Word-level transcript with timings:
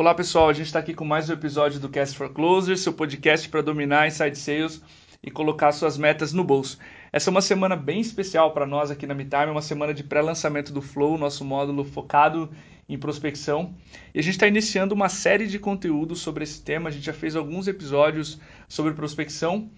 Olá 0.00 0.14
pessoal, 0.14 0.48
a 0.48 0.54
gente 0.54 0.64
está 0.64 0.78
aqui 0.78 0.94
com 0.94 1.04
mais 1.04 1.28
um 1.28 1.34
episódio 1.34 1.78
do 1.78 1.86
Cast 1.86 2.16
for 2.16 2.32
Closers, 2.32 2.80
seu 2.80 2.90
podcast 2.94 3.46
para 3.50 3.60
dominar 3.60 4.08
inside 4.08 4.34
sales 4.34 4.80
e 5.22 5.30
colocar 5.30 5.72
suas 5.72 5.98
metas 5.98 6.32
no 6.32 6.42
bolso. 6.42 6.78
Essa 7.12 7.28
é 7.28 7.30
uma 7.30 7.42
semana 7.42 7.76
bem 7.76 8.00
especial 8.00 8.54
para 8.54 8.64
nós 8.64 8.90
aqui 8.90 9.06
na 9.06 9.12
MeTime, 9.14 9.50
uma 9.50 9.60
semana 9.60 9.92
de 9.92 10.02
pré-lançamento 10.02 10.72
do 10.72 10.80
Flow, 10.80 11.18
nosso 11.18 11.44
módulo 11.44 11.84
focado 11.84 12.50
em 12.88 12.96
prospecção. 12.96 13.74
E 14.14 14.18
a 14.18 14.22
gente 14.22 14.36
está 14.36 14.46
iniciando 14.46 14.94
uma 14.94 15.10
série 15.10 15.46
de 15.46 15.58
conteúdos 15.58 16.20
sobre 16.20 16.44
esse 16.44 16.62
tema. 16.62 16.88
A 16.88 16.92
gente 16.92 17.04
já 17.04 17.12
fez 17.12 17.36
alguns 17.36 17.68
episódios 17.68 18.40
sobre 18.66 18.94
prospecção, 18.94 19.70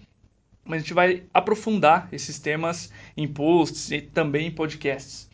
mas 0.63 0.77
a 0.77 0.79
gente 0.83 0.93
vai 0.93 1.23
aprofundar 1.33 2.07
esses 2.13 2.39
temas 2.39 2.93
em 3.17 3.27
posts 3.27 3.91
e 3.91 3.99
também 3.99 4.47
em 4.47 4.51
podcasts. 4.51 5.29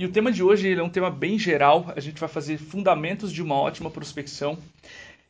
E 0.00 0.04
o 0.06 0.08
tema 0.10 0.32
de 0.32 0.42
hoje 0.42 0.72
é 0.72 0.82
um 0.82 0.88
tema 0.88 1.10
bem 1.10 1.38
geral. 1.38 1.92
A 1.94 2.00
gente 2.00 2.18
vai 2.18 2.26
fazer 2.26 2.56
fundamentos 2.56 3.30
de 3.30 3.42
uma 3.42 3.56
ótima 3.56 3.90
prospecção. 3.90 4.56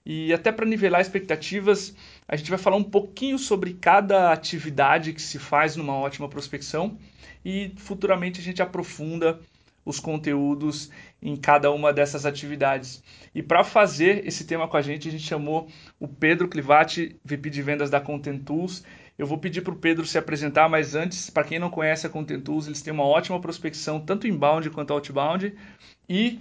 E 0.06 0.32
até 0.32 0.52
para 0.52 0.64
nivelar 0.64 1.00
expectativas, 1.00 1.92
a 2.28 2.36
gente 2.36 2.50
vai 2.50 2.58
falar 2.58 2.76
um 2.76 2.84
pouquinho 2.84 3.36
sobre 3.36 3.74
cada 3.74 4.32
atividade 4.32 5.12
que 5.12 5.20
se 5.20 5.40
faz 5.40 5.74
numa 5.74 5.94
ótima 5.94 6.28
prospecção 6.28 6.96
e 7.44 7.72
futuramente 7.78 8.38
a 8.38 8.44
gente 8.44 8.62
aprofunda 8.62 9.40
os 9.84 9.98
conteúdos 9.98 10.88
em 11.20 11.34
cada 11.34 11.72
uma 11.72 11.92
dessas 11.92 12.24
atividades. 12.24 13.02
E 13.34 13.42
para 13.42 13.64
fazer 13.64 14.24
esse 14.24 14.44
tema 14.44 14.68
com 14.68 14.76
a 14.76 14.82
gente, 14.82 15.08
a 15.08 15.10
gente 15.10 15.24
chamou 15.24 15.66
o 15.98 16.06
Pedro 16.06 16.46
Clivati, 16.46 17.16
VP 17.24 17.50
de 17.50 17.60
vendas 17.60 17.90
da 17.90 18.00
Content 18.00 18.44
Tools. 18.44 18.84
Eu 19.20 19.26
vou 19.26 19.36
pedir 19.36 19.60
para 19.60 19.74
o 19.74 19.76
Pedro 19.76 20.06
se 20.06 20.16
apresentar, 20.16 20.66
mas 20.66 20.94
antes, 20.94 21.28
para 21.28 21.44
quem 21.44 21.58
não 21.58 21.68
conhece 21.68 22.06
a 22.06 22.08
Content 22.08 22.42
Tools, 22.42 22.66
eles 22.66 22.80
têm 22.80 22.90
uma 22.90 23.04
ótima 23.04 23.38
prospecção, 23.38 24.00
tanto 24.00 24.26
inbound 24.26 24.70
quanto 24.70 24.94
outbound, 24.94 25.54
e 26.08 26.40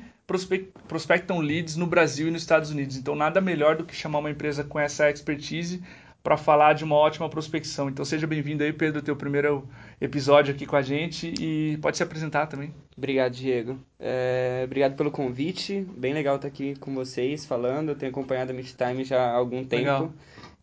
prospectam 0.87 1.39
leads 1.41 1.75
no 1.75 1.85
Brasil 1.85 2.29
e 2.29 2.31
nos 2.31 2.41
Estados 2.41 2.71
Unidos. 2.71 2.95
Então, 2.95 3.15
nada 3.15 3.41
melhor 3.41 3.75
do 3.75 3.83
que 3.83 3.93
chamar 3.93 4.19
uma 4.19 4.31
empresa 4.31 4.63
com 4.63 4.79
essa 4.79 5.09
expertise 5.09 5.83
para 6.23 6.37
falar 6.37 6.71
de 6.71 6.85
uma 6.85 6.95
ótima 6.95 7.27
prospecção. 7.27 7.89
Então, 7.89 8.05
seja 8.05 8.25
bem-vindo 8.25 8.63
aí, 8.63 8.71
Pedro, 8.71 9.01
teu 9.01 9.15
primeiro 9.15 9.67
episódio 9.99 10.55
aqui 10.55 10.65
com 10.65 10.77
a 10.77 10.81
gente 10.81 11.33
e 11.37 11.77
pode 11.81 11.97
se 11.97 12.03
apresentar 12.03 12.47
também. 12.47 12.73
Obrigado, 12.97 13.33
Diego. 13.33 13.77
É, 13.99 14.61
obrigado 14.63 14.95
pelo 14.95 15.11
convite. 15.11 15.85
Bem 15.97 16.13
legal 16.13 16.37
estar 16.37 16.47
aqui 16.47 16.77
com 16.77 16.95
vocês 16.95 17.45
falando. 17.45 17.89
Eu 17.89 17.95
tenho 17.95 18.09
acompanhado 18.09 18.51
a 18.51 18.53
Meet 18.53 18.75
Time 18.77 19.03
já 19.03 19.21
há 19.21 19.33
algum 19.33 19.65
tempo. 19.65 19.81
Legal. 19.81 20.13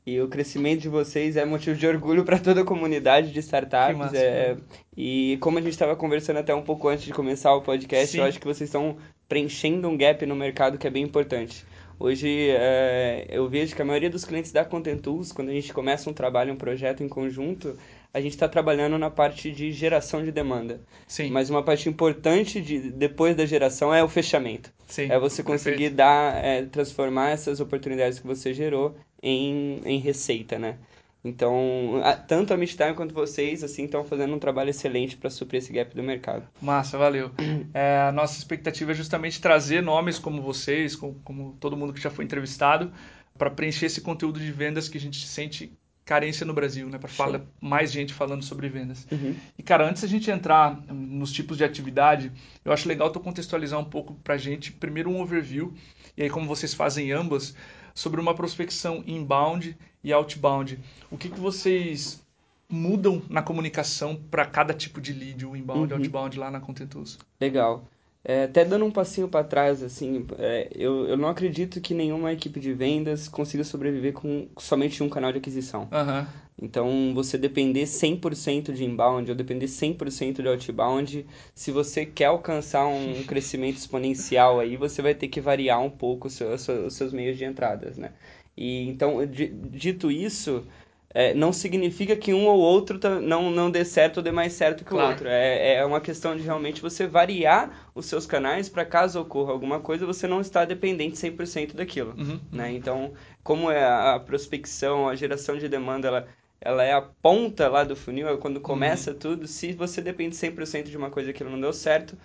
E 0.06 0.20
o 0.20 0.28
crescimento 0.28 0.82
de 0.82 0.88
vocês 0.88 1.36
é 1.36 1.44
motivo 1.44 1.76
de 1.76 1.84
orgulho 1.84 2.24
para 2.24 2.38
toda 2.38 2.60
a 2.60 2.64
comunidade 2.64 3.32
de 3.32 3.40
startups. 3.40 3.98
Massa, 3.98 4.16
é, 4.16 4.56
e 4.96 5.36
como 5.40 5.58
a 5.58 5.60
gente 5.60 5.72
estava 5.72 5.96
conversando 5.96 6.36
até 6.38 6.54
um 6.54 6.62
pouco 6.62 6.86
antes 6.86 7.04
de 7.04 7.12
começar 7.12 7.52
o 7.52 7.60
podcast, 7.60 8.12
Sim. 8.12 8.18
eu 8.18 8.24
acho 8.24 8.38
que 8.38 8.46
vocês 8.46 8.68
estão 8.68 8.98
preenchendo 9.28 9.88
um 9.88 9.96
gap 9.96 10.24
no 10.24 10.36
mercado 10.36 10.78
que 10.78 10.86
é 10.86 10.90
bem 10.90 11.02
importante. 11.02 11.66
Hoje 11.98 12.50
é, 12.50 13.26
eu 13.28 13.48
vejo 13.48 13.74
que 13.74 13.82
a 13.82 13.84
maioria 13.84 14.08
dos 14.08 14.24
clientes 14.24 14.52
da 14.52 14.64
Content 14.64 15.00
Tools, 15.00 15.32
quando 15.32 15.48
a 15.48 15.52
gente 15.52 15.72
começa 15.72 16.08
um 16.08 16.12
trabalho, 16.12 16.52
um 16.52 16.56
projeto 16.56 17.02
em 17.02 17.08
conjunto, 17.08 17.76
a 18.16 18.20
gente 18.22 18.32
está 18.32 18.48
trabalhando 18.48 18.96
na 18.96 19.10
parte 19.10 19.52
de 19.52 19.70
geração 19.72 20.24
de 20.24 20.32
demanda. 20.32 20.80
Sim. 21.06 21.30
Mas 21.30 21.50
uma 21.50 21.62
parte 21.62 21.86
importante 21.86 22.62
de, 22.62 22.90
depois 22.90 23.36
da 23.36 23.44
geração 23.44 23.92
é 23.92 24.02
o 24.02 24.08
fechamento. 24.08 24.72
Sim. 24.86 25.12
É 25.12 25.18
você 25.18 25.42
conseguir 25.42 25.90
Perfeito. 25.90 25.96
dar, 25.96 26.42
é, 26.42 26.64
transformar 26.64 27.32
essas 27.32 27.60
oportunidades 27.60 28.18
que 28.18 28.26
você 28.26 28.54
gerou 28.54 28.96
em, 29.22 29.82
em 29.84 29.98
receita, 29.98 30.58
né? 30.58 30.78
Então, 31.22 32.00
tanto 32.26 32.54
a 32.54 32.56
Midtime 32.56 32.94
quanto 32.94 33.12
vocês, 33.12 33.62
assim, 33.62 33.84
estão 33.84 34.02
fazendo 34.02 34.34
um 34.34 34.38
trabalho 34.38 34.70
excelente 34.70 35.14
para 35.14 35.28
suprir 35.28 35.58
esse 35.58 35.70
gap 35.70 35.94
do 35.94 36.02
mercado. 36.02 36.48
Massa, 36.62 36.96
valeu. 36.96 37.30
É, 37.74 37.98
a 38.08 38.12
nossa 38.12 38.38
expectativa 38.38 38.92
é 38.92 38.94
justamente 38.94 39.42
trazer 39.42 39.82
nomes 39.82 40.18
como 40.18 40.40
vocês, 40.40 40.96
como, 40.96 41.16
como 41.22 41.54
todo 41.60 41.76
mundo 41.76 41.92
que 41.92 42.00
já 42.00 42.08
foi 42.08 42.24
entrevistado, 42.24 42.90
para 43.36 43.50
preencher 43.50 43.86
esse 43.86 44.00
conteúdo 44.00 44.40
de 44.40 44.50
vendas 44.50 44.88
que 44.88 44.96
a 44.96 45.00
gente 45.00 45.26
sente 45.26 45.76
carência 46.06 46.46
no 46.46 46.54
Brasil, 46.54 46.88
né? 46.88 46.98
Para 46.98 47.08
falar 47.08 47.42
mais 47.60 47.90
gente 47.90 48.14
falando 48.14 48.42
sobre 48.42 48.68
vendas. 48.68 49.06
Uhum. 49.10 49.34
E 49.58 49.62
cara, 49.62 49.86
antes 49.86 50.04
a 50.04 50.06
gente 50.06 50.30
entrar 50.30 50.80
nos 50.88 51.32
tipos 51.32 51.56
de 51.58 51.64
atividade, 51.64 52.30
eu 52.64 52.72
acho 52.72 52.88
legal 52.88 53.10
tu 53.10 53.18
contextualizar 53.18 53.78
um 53.78 53.84
pouco 53.84 54.14
para 54.22 54.34
a 54.34 54.38
gente, 54.38 54.70
primeiro 54.70 55.10
um 55.10 55.20
overview, 55.20 55.74
e 56.16 56.22
aí 56.22 56.30
como 56.30 56.46
vocês 56.46 56.72
fazem 56.72 57.10
ambas, 57.10 57.56
sobre 57.92 58.20
uma 58.20 58.34
prospecção 58.34 59.02
inbound 59.04 59.76
e 60.02 60.12
outbound. 60.12 60.78
O 61.10 61.18
que, 61.18 61.28
que 61.28 61.40
vocês 61.40 62.24
mudam 62.68 63.20
na 63.28 63.42
comunicação 63.42 64.14
para 64.30 64.46
cada 64.46 64.72
tipo 64.72 65.00
de 65.00 65.12
lead, 65.12 65.44
o 65.44 65.56
inbound 65.56 65.92
uhum. 65.92 65.98
outbound 65.98 66.38
lá 66.38 66.52
na 66.52 66.60
Contentus? 66.60 67.18
Legal. 67.40 67.84
É, 68.28 68.42
até 68.42 68.64
dando 68.64 68.84
um 68.84 68.90
passinho 68.90 69.28
para 69.28 69.44
trás, 69.44 69.84
assim, 69.84 70.26
é, 70.36 70.68
eu, 70.74 71.06
eu 71.06 71.16
não 71.16 71.28
acredito 71.28 71.80
que 71.80 71.94
nenhuma 71.94 72.32
equipe 72.32 72.58
de 72.58 72.72
vendas 72.72 73.28
consiga 73.28 73.62
sobreviver 73.62 74.14
com 74.14 74.48
somente 74.58 75.00
um 75.00 75.08
canal 75.08 75.30
de 75.30 75.38
aquisição. 75.38 75.82
Uhum. 75.82 76.26
Então, 76.60 77.12
você 77.14 77.38
depender 77.38 77.84
100% 77.84 78.72
de 78.72 78.84
inbound 78.84 79.30
ou 79.30 79.36
depender 79.36 79.66
100% 79.66 80.42
de 80.42 80.48
outbound, 80.48 81.24
se 81.54 81.70
você 81.70 82.04
quer 82.04 82.24
alcançar 82.24 82.88
um 82.88 83.22
crescimento 83.28 83.76
exponencial 83.76 84.58
aí, 84.58 84.76
você 84.76 85.00
vai 85.00 85.14
ter 85.14 85.28
que 85.28 85.40
variar 85.40 85.80
um 85.80 85.90
pouco 85.90 86.26
os 86.26 86.34
seus, 86.34 86.66
os 86.68 86.94
seus 86.94 87.12
meios 87.12 87.38
de 87.38 87.44
entradas, 87.44 87.96
né? 87.96 88.10
E, 88.56 88.88
então, 88.88 89.18
dito 89.24 90.10
isso, 90.10 90.66
é, 91.10 91.32
não 91.32 91.52
significa 91.52 92.14
que 92.16 92.34
um 92.34 92.46
ou 92.46 92.58
outro 92.58 92.98
tá, 92.98 93.20
não, 93.20 93.50
não 93.50 93.70
dê 93.70 93.84
certo 93.84 94.18
ou 94.18 94.22
dê 94.22 94.30
mais 94.30 94.52
certo 94.52 94.84
que 94.84 94.90
claro. 94.90 95.06
o 95.06 95.10
outro. 95.10 95.28
É, 95.28 95.76
é 95.76 95.84
uma 95.84 96.00
questão 96.00 96.36
de 96.36 96.42
realmente 96.42 96.82
você 96.82 97.06
variar 97.06 97.88
os 97.94 98.06
seus 98.06 98.26
canais 98.26 98.68
para 98.68 98.84
caso 98.84 99.20
ocorra 99.20 99.52
alguma 99.52 99.80
coisa, 99.80 100.04
você 100.04 100.26
não 100.26 100.40
está 100.40 100.64
dependente 100.64 101.16
100% 101.16 101.74
daquilo. 101.74 102.14
Uhum, 102.18 102.40
né? 102.52 102.68
Uhum. 102.68 102.76
Então, 102.76 103.12
como 103.42 103.70
é 103.70 103.84
a 103.84 104.20
prospecção, 104.20 105.08
a 105.08 105.14
geração 105.14 105.56
de 105.56 105.68
demanda, 105.68 106.08
ela, 106.08 106.28
ela 106.60 106.84
é 106.84 106.92
a 106.92 107.00
ponta 107.00 107.68
lá 107.68 107.84
do 107.84 107.96
funil, 107.96 108.28
é 108.28 108.36
quando 108.36 108.60
começa 108.60 109.12
uhum. 109.12 109.18
tudo, 109.18 109.46
se 109.46 109.72
você 109.72 110.02
depende 110.02 110.36
100% 110.36 110.84
de 110.84 110.96
uma 110.96 111.10
coisa 111.10 111.32
que 111.32 111.44
não 111.44 111.60
deu 111.60 111.72
certo, 111.72 112.16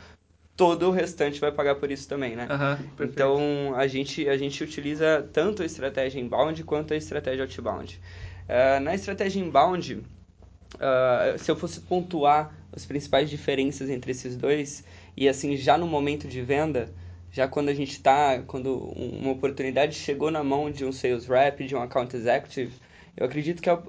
todo 0.58 0.90
o 0.90 0.92
restante 0.92 1.40
vai 1.40 1.52
pagar 1.52 1.76
por 1.76 1.90
isso 1.90 2.08
também, 2.08 2.36
né? 2.36 2.48
Uhum, 2.50 3.06
então, 3.06 3.74
a 3.76 3.88
gente, 3.88 4.28
a 4.28 4.38
gente 4.38 4.64
utiliza 4.64 5.28
tanto 5.32 5.64
a 5.64 5.66
estratégia 5.66 6.20
inbound 6.20 6.64
quanto 6.64 6.94
a 6.94 6.98
estratégia 6.98 7.44
outbound. 7.44 8.00
Uh, 8.48 8.80
na 8.82 8.94
estratégia 8.94 9.40
inbound, 9.40 9.96
uh, 9.96 11.38
se 11.38 11.50
eu 11.50 11.56
fosse 11.56 11.80
pontuar 11.82 12.54
as 12.74 12.86
principais 12.86 13.30
diferenças 13.30 13.90
entre 13.90 14.12
esses 14.12 14.36
dois, 14.36 14.84
e 15.16 15.28
assim, 15.28 15.56
já 15.58 15.78
no 15.78 15.88
momento 15.88 16.28
de 16.28 16.42
venda, 16.42 16.90
já 17.32 17.48
quando 17.48 17.70
a 17.70 17.74
gente 17.74 17.92
está, 17.92 18.42
quando 18.46 18.78
uma 18.78 19.32
oportunidade 19.32 19.96
chegou 19.96 20.32
na 20.32 20.44
mão 20.44 20.70
de 20.70 20.86
um 20.86 20.92
sales 20.92 21.28
rep, 21.28 21.66
de 21.66 21.76
um 21.76 21.82
account 21.82 22.16
executive, 22.16 22.74
eu 23.16 23.26
acredito 23.26 23.62
que 23.62 23.70
a, 23.70 23.82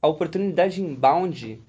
a 0.00 0.08
oportunidade 0.08 0.80
inbound, 0.82 1.60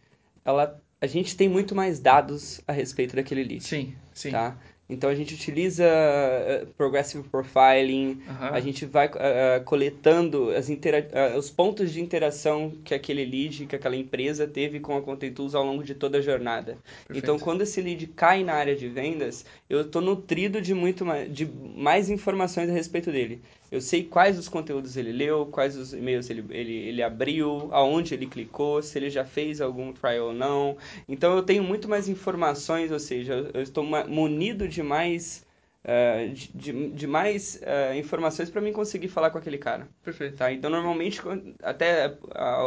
ela, 0.44 0.82
a 1.02 1.08
gente 1.08 1.36
tem 1.36 1.48
muito 1.50 1.76
mais 1.76 2.00
dados 2.00 2.62
a 2.68 2.72
respeito 2.72 3.16
daquele 3.16 3.44
lead. 3.44 3.64
Sim, 3.64 3.96
sim. 4.14 4.32
Tá? 4.32 4.58
Então 4.88 5.10
a 5.10 5.16
gente 5.16 5.34
utiliza 5.34 5.84
uh, 5.84 6.68
progressive 6.78 7.28
profiling, 7.28 8.22
uhum. 8.28 8.48
a 8.52 8.60
gente 8.60 8.86
vai 8.86 9.08
uh, 9.08 9.64
coletando 9.66 10.52
as 10.52 10.70
uh, 10.70 11.38
os 11.38 11.50
pontos 11.50 11.92
de 11.92 12.02
interação 12.02 12.72
que 12.84 12.94
aquele 12.94 13.26
lead, 13.26 13.66
que 13.66 13.76
aquela 13.76 13.96
empresa 13.96 14.48
teve 14.48 14.80
com 14.80 14.96
a 14.96 15.02
Content 15.02 15.34
Tools 15.34 15.56
ao 15.56 15.66
longo 15.66 15.84
de 15.84 15.96
toda 15.96 16.20
a 16.20 16.22
jornada. 16.22 16.78
Perfeito. 17.08 17.18
Então 17.18 17.40
quando 17.40 17.62
esse 17.62 17.82
lead 17.82 18.06
cai 18.08 18.44
na 18.44 18.54
área 18.54 18.76
de 18.76 18.88
vendas, 18.88 19.44
eu 19.68 19.82
estou 19.82 20.04
nutrido 20.04 20.62
de 20.62 20.76
muito 20.76 21.04
mais, 21.04 21.34
de 21.34 21.46
mais 21.76 22.10
informações 22.10 22.70
a 22.70 22.74
respeito 22.74 23.12
dele. 23.12 23.42
Eu 23.76 23.82
sei 23.82 24.04
quais 24.06 24.40
os 24.40 24.48
conteúdos 24.48 24.96
ele 24.96 25.12
leu, 25.12 25.46
quais 25.48 25.76
os 25.76 25.94
e-mails 25.94 26.30
ele, 26.30 26.46
ele, 26.50 26.74
ele 26.74 27.04
abriu, 27.04 27.68
aonde 27.72 28.14
ele 28.14 28.26
clicou, 28.26 28.82
se 28.82 28.98
ele 28.98 29.10
já 29.10 29.26
fez 29.26 29.60
algum 29.60 29.92
trial 29.92 30.28
ou 30.28 30.34
não. 30.34 30.78
Então 31.10 31.36
eu 31.36 31.44
tenho 31.44 31.62
muito 31.62 31.90
mais 31.90 32.08
informações, 32.08 32.90
ou 32.90 33.00
seja, 33.00 33.52
eu 33.54 33.62
estou 33.62 33.84
munido 33.84 34.68
de 34.68 34.82
mais 34.82 35.44
Uh, 35.86 36.34
de, 36.34 36.90
de, 36.90 37.06
mais 37.06 37.62
uh, 37.62 37.96
informações 37.96 38.50
para 38.50 38.60
mim 38.60 38.74
conseguir 38.74 39.08
falar 39.08 39.30
com 39.30 39.38
aquele 39.38 39.60
cara. 39.60 39.88
Perfeito. 40.04 40.36
Tá? 40.36 40.52
Então, 40.52 40.68
normalmente, 40.68 41.22
até 41.62 42.18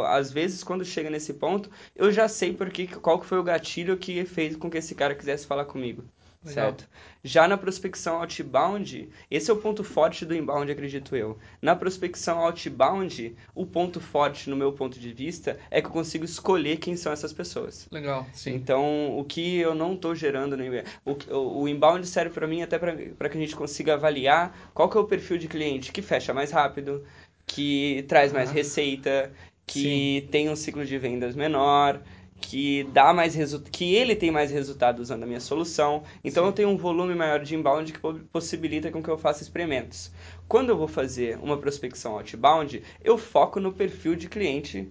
às 0.07 0.31
vezes, 0.31 0.63
quando 0.63 0.85
chega 0.85 1.09
nesse 1.09 1.33
ponto, 1.33 1.69
eu 1.93 2.13
já 2.13 2.29
sei 2.29 2.53
porque, 2.53 2.87
qual 2.87 3.19
que 3.19 3.25
foi 3.25 3.37
o 3.37 3.43
gatilho 3.43 3.97
que 3.97 4.23
fez 4.23 4.55
com 4.55 4.69
que 4.69 4.77
esse 4.77 4.95
cara 4.95 5.13
quisesse 5.13 5.45
falar 5.45 5.65
comigo. 5.65 6.05
Certo? 6.43 6.87
Já 7.21 7.47
na 7.49 7.57
prospecção 7.57 8.21
outbound, 8.21 9.09
esse 9.29 9.51
é 9.51 9.53
o 9.53 9.57
ponto 9.57 9.83
forte 9.83 10.25
do 10.25 10.33
inbound, 10.33 10.71
acredito 10.71 11.13
eu. 11.13 11.37
Na 11.61 11.75
prospecção 11.75 12.39
outbound, 12.39 13.35
o 13.53 13.65
ponto 13.65 13.99
forte, 13.99 14.49
no 14.49 14.55
meu 14.55 14.71
ponto 14.71 14.97
de 14.97 15.11
vista, 15.11 15.59
é 15.69 15.81
que 15.81 15.87
eu 15.87 15.91
consigo 15.91 16.23
escolher 16.23 16.77
quem 16.77 16.95
são 16.95 17.11
essas 17.11 17.33
pessoas. 17.33 17.87
Legal, 17.91 18.25
sim. 18.33 18.53
Então, 18.53 19.17
o 19.19 19.25
que 19.25 19.57
eu 19.57 19.75
não 19.75 19.93
estou 19.93 20.15
gerando 20.15 20.55
no 20.55 20.63
inbound... 20.63 20.89
O, 21.05 21.63
o 21.63 21.67
inbound 21.67 22.07
serve 22.07 22.33
para 22.33 22.47
mim 22.47 22.61
até 22.61 22.79
para 22.79 23.29
que 23.29 23.37
a 23.37 23.41
gente 23.41 23.55
consiga 23.55 23.95
avaliar 23.95 24.71
qual 24.73 24.89
que 24.89 24.97
é 24.97 25.01
o 25.01 25.05
perfil 25.05 25.37
de 25.37 25.49
cliente 25.49 25.91
que 25.91 26.01
fecha 26.01 26.33
mais 26.33 26.51
rápido, 26.51 27.05
que 27.45 28.05
traz 28.07 28.31
mais 28.31 28.49
ah. 28.49 28.53
receita, 28.53 29.29
que 29.67 30.21
sim. 30.21 30.27
tem 30.31 30.49
um 30.49 30.55
ciclo 30.55 30.85
de 30.85 30.97
vendas 30.97 31.35
menor 31.35 32.01
que 32.39 32.83
dá 32.93 33.13
mais 33.13 33.35
que 33.71 33.93
ele 33.93 34.15
tem 34.15 34.31
mais 34.31 34.51
resultado 34.51 34.99
usando 34.99 35.23
a 35.23 35.25
minha 35.25 35.39
solução. 35.39 36.03
Então 36.23 36.43
Sim. 36.43 36.49
eu 36.49 36.53
tenho 36.53 36.69
um 36.69 36.77
volume 36.77 37.15
maior 37.15 37.43
de 37.43 37.55
inbound 37.55 37.93
que 37.93 37.99
possibilita 38.31 38.91
com 38.91 39.03
que 39.03 39.09
eu 39.09 39.17
faça 39.17 39.43
experimentos. 39.43 40.11
Quando 40.47 40.69
eu 40.69 40.77
vou 40.77 40.87
fazer 40.87 41.37
uma 41.41 41.57
prospecção 41.57 42.13
outbound, 42.13 42.81
eu 43.03 43.17
foco 43.17 43.59
no 43.59 43.73
perfil 43.73 44.15
de 44.15 44.27
cliente 44.27 44.89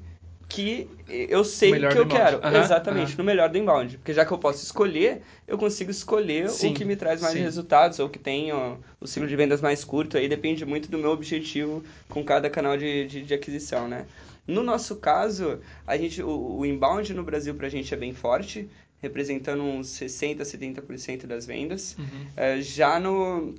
que 0.48 0.88
eu 1.06 1.44
sei 1.44 1.72
que 1.72 1.98
eu 1.98 2.08
quero. 2.08 2.38
Uhum, 2.38 2.56
Exatamente, 2.56 3.12
uhum. 3.12 3.18
no 3.18 3.24
melhor 3.24 3.50
do 3.50 3.58
inbound. 3.58 3.98
Porque 3.98 4.14
já 4.14 4.24
que 4.24 4.32
eu 4.32 4.38
posso 4.38 4.64
escolher, 4.64 5.20
eu 5.46 5.58
consigo 5.58 5.90
escolher 5.90 6.48
sim, 6.48 6.70
o 6.70 6.74
que 6.74 6.84
me 6.84 6.96
traz 6.96 7.20
mais 7.20 7.34
sim. 7.34 7.40
resultados, 7.40 7.98
ou 7.98 8.08
que 8.08 8.18
tem 8.18 8.50
ó, 8.52 8.76
o 8.98 9.06
ciclo 9.06 9.28
de 9.28 9.36
vendas 9.36 9.60
mais 9.60 9.84
curto. 9.84 10.16
Aí 10.16 10.28
depende 10.28 10.64
muito 10.64 10.90
do 10.90 10.96
meu 10.96 11.10
objetivo 11.10 11.84
com 12.08 12.24
cada 12.24 12.48
canal 12.48 12.78
de, 12.78 13.06
de, 13.06 13.22
de 13.22 13.34
aquisição, 13.34 13.86
né? 13.86 14.06
No 14.46 14.62
nosso 14.62 14.96
caso, 14.96 15.60
a 15.86 15.96
gente, 15.98 16.22
o, 16.22 16.58
o 16.58 16.64
inbound 16.64 17.12
no 17.12 17.22
Brasil 17.22 17.54
para 17.54 17.66
a 17.66 17.70
gente 17.70 17.92
é 17.92 17.96
bem 17.96 18.14
forte, 18.14 18.66
representando 19.02 19.62
uns 19.62 19.88
60%, 19.88 20.38
70% 20.40 21.26
das 21.26 21.44
vendas. 21.44 21.94
Uhum. 21.98 22.26
É, 22.34 22.60
já 22.62 22.98
no, 22.98 23.54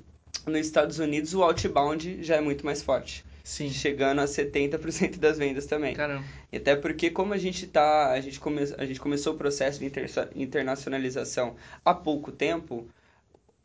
nos 0.48 0.60
Estados 0.60 0.98
Unidos, 0.98 1.36
o 1.36 1.44
outbound 1.44 2.24
já 2.24 2.38
é 2.38 2.42
muito 2.42 2.66
mais 2.66 2.82
forte. 2.82 3.24
Sim. 3.50 3.72
Chegando 3.72 4.22
a 4.22 4.26
70% 4.26 5.18
das 5.18 5.40
vendas 5.40 5.66
também. 5.66 5.96
Caramba. 5.96 6.24
Até 6.54 6.76
porque 6.76 7.10
como 7.10 7.34
a 7.34 7.38
gente 7.38 7.66
tá, 7.66 8.12
a 8.12 8.22
gente, 8.22 8.40
come, 8.40 8.62
a 8.78 8.86
gente 8.86 9.00
começou 9.00 9.34
o 9.34 9.38
processo 9.38 9.80
de 9.80 9.88
inter, 9.88 10.08
internacionalização 10.36 11.56
há 11.84 11.92
pouco 11.92 12.32
tempo, 12.32 12.88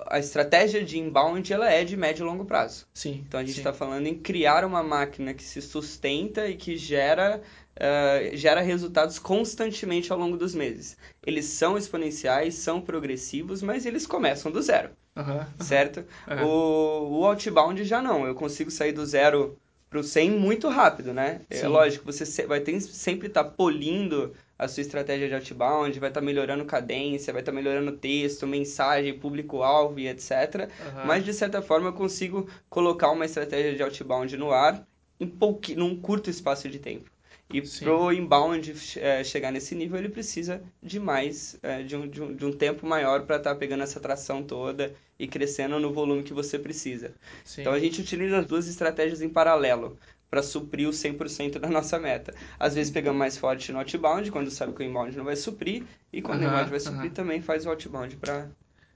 a 0.06 0.18
estratégia 0.18 0.82
de 0.82 0.98
inbound 0.98 1.52
ela 1.52 1.70
é 1.70 1.84
de 1.84 1.98
médio 1.98 2.24
e 2.24 2.26
longo 2.26 2.46
prazo. 2.46 2.86
Sim. 2.94 3.22
Então 3.28 3.38
a 3.38 3.44
gente 3.44 3.58
está 3.58 3.74
falando 3.74 4.06
em 4.06 4.18
criar 4.18 4.64
uma 4.64 4.82
máquina 4.82 5.34
que 5.34 5.44
se 5.44 5.60
sustenta 5.60 6.48
e 6.48 6.56
que 6.56 6.78
gera 6.78 7.42
Uh, 7.74 8.36
gera 8.36 8.60
resultados 8.60 9.18
constantemente 9.18 10.12
ao 10.12 10.16
longo 10.16 10.36
dos 10.36 10.54
meses. 10.54 10.96
Eles 11.26 11.46
são 11.46 11.76
exponenciais, 11.76 12.54
são 12.54 12.80
progressivos, 12.80 13.62
mas 13.62 13.84
eles 13.84 14.06
começam 14.06 14.52
do 14.52 14.62
zero. 14.62 14.90
Uhum. 15.16 15.44
Certo? 15.58 16.04
Uhum. 16.28 16.46
O, 16.46 17.18
o 17.18 17.26
outbound 17.26 17.82
já 17.82 18.00
não. 18.00 18.24
Eu 18.24 18.36
consigo 18.36 18.70
sair 18.70 18.92
do 18.92 19.04
zero 19.04 19.58
para 19.94 20.00
o 20.00 20.02
100 20.02 20.32
muito 20.32 20.68
rápido, 20.68 21.14
né? 21.14 21.42
É 21.48 21.54
Sim. 21.54 21.66
É 21.66 21.68
lógico, 21.68 22.04
você 22.04 22.44
vai 22.48 22.58
ter, 22.58 22.80
sempre 22.80 23.28
estar 23.28 23.44
tá 23.44 23.50
polindo 23.50 24.34
a 24.58 24.66
sua 24.66 24.80
estratégia 24.80 25.28
de 25.28 25.34
outbound, 25.34 26.00
vai 26.00 26.10
estar 26.10 26.20
tá 26.20 26.26
melhorando 26.26 26.64
cadência, 26.64 27.32
vai 27.32 27.42
estar 27.42 27.52
tá 27.52 27.56
melhorando 27.56 27.92
texto, 27.92 28.44
mensagem, 28.44 29.16
público-alvo 29.16 30.00
e 30.00 30.08
etc. 30.08 30.32
Uhum. 30.62 31.06
Mas, 31.06 31.24
de 31.24 31.32
certa 31.32 31.62
forma, 31.62 31.90
eu 31.90 31.92
consigo 31.92 32.48
colocar 32.68 33.12
uma 33.12 33.24
estratégia 33.24 33.76
de 33.76 33.82
outbound 33.84 34.36
no 34.36 34.50
ar 34.50 34.84
em 35.20 35.28
pouqui, 35.28 35.76
num 35.76 35.94
curto 35.94 36.28
espaço 36.28 36.68
de 36.68 36.80
tempo. 36.80 37.13
E 37.52 37.60
para 37.60 37.94
o 37.94 38.12
inbound 38.12 38.74
é, 38.98 39.22
chegar 39.22 39.52
nesse 39.52 39.74
nível, 39.74 39.98
ele 39.98 40.08
precisa 40.08 40.62
de 40.82 40.98
mais, 40.98 41.58
é, 41.62 41.82
de, 41.82 41.94
um, 41.94 42.08
de, 42.08 42.22
um, 42.22 42.34
de 42.34 42.44
um 42.46 42.52
tempo 42.52 42.86
maior 42.86 43.22
para 43.26 43.36
estar 43.36 43.52
tá 43.52 43.56
pegando 43.56 43.82
essa 43.82 44.00
tração 44.00 44.42
toda 44.42 44.94
e 45.18 45.28
crescendo 45.28 45.78
no 45.78 45.92
volume 45.92 46.22
que 46.22 46.32
você 46.32 46.58
precisa. 46.58 47.12
Sim. 47.44 47.60
Então 47.60 47.72
a 47.72 47.78
gente 47.78 48.00
utiliza 48.00 48.38
as 48.38 48.46
duas 48.46 48.66
estratégias 48.66 49.20
em 49.20 49.28
paralelo 49.28 49.96
para 50.30 50.42
suprir 50.42 50.88
o 50.88 50.90
100% 50.90 51.60
da 51.60 51.68
nossa 51.68 51.96
meta. 51.96 52.34
Às 52.58 52.74
vezes 52.74 52.90
pegamos 52.90 53.18
mais 53.18 53.36
forte 53.36 53.70
no 53.70 53.78
outbound, 53.78 54.32
quando 54.32 54.50
sabe 54.50 54.72
que 54.72 54.82
o 54.82 54.84
inbound 54.84 55.16
não 55.16 55.24
vai 55.24 55.36
suprir, 55.36 55.84
e 56.12 56.20
quando 56.20 56.40
o 56.40 56.44
inbound 56.44 56.70
vai 56.70 56.80
suprir, 56.80 57.12
também 57.12 57.40
faz 57.40 57.66
o 57.66 57.70
outbound 57.70 58.16
para 58.16 58.48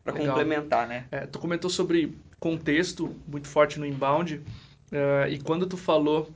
complementar, 0.04 0.88
né? 0.88 1.06
É, 1.12 1.26
tu 1.26 1.38
comentou 1.38 1.70
sobre 1.70 2.18
contexto 2.40 3.14
muito 3.24 3.46
forte 3.46 3.78
no 3.78 3.86
inbound, 3.86 4.34
uh, 4.90 5.28
e 5.30 5.38
quando 5.38 5.64
tu 5.64 5.76
falou 5.76 6.28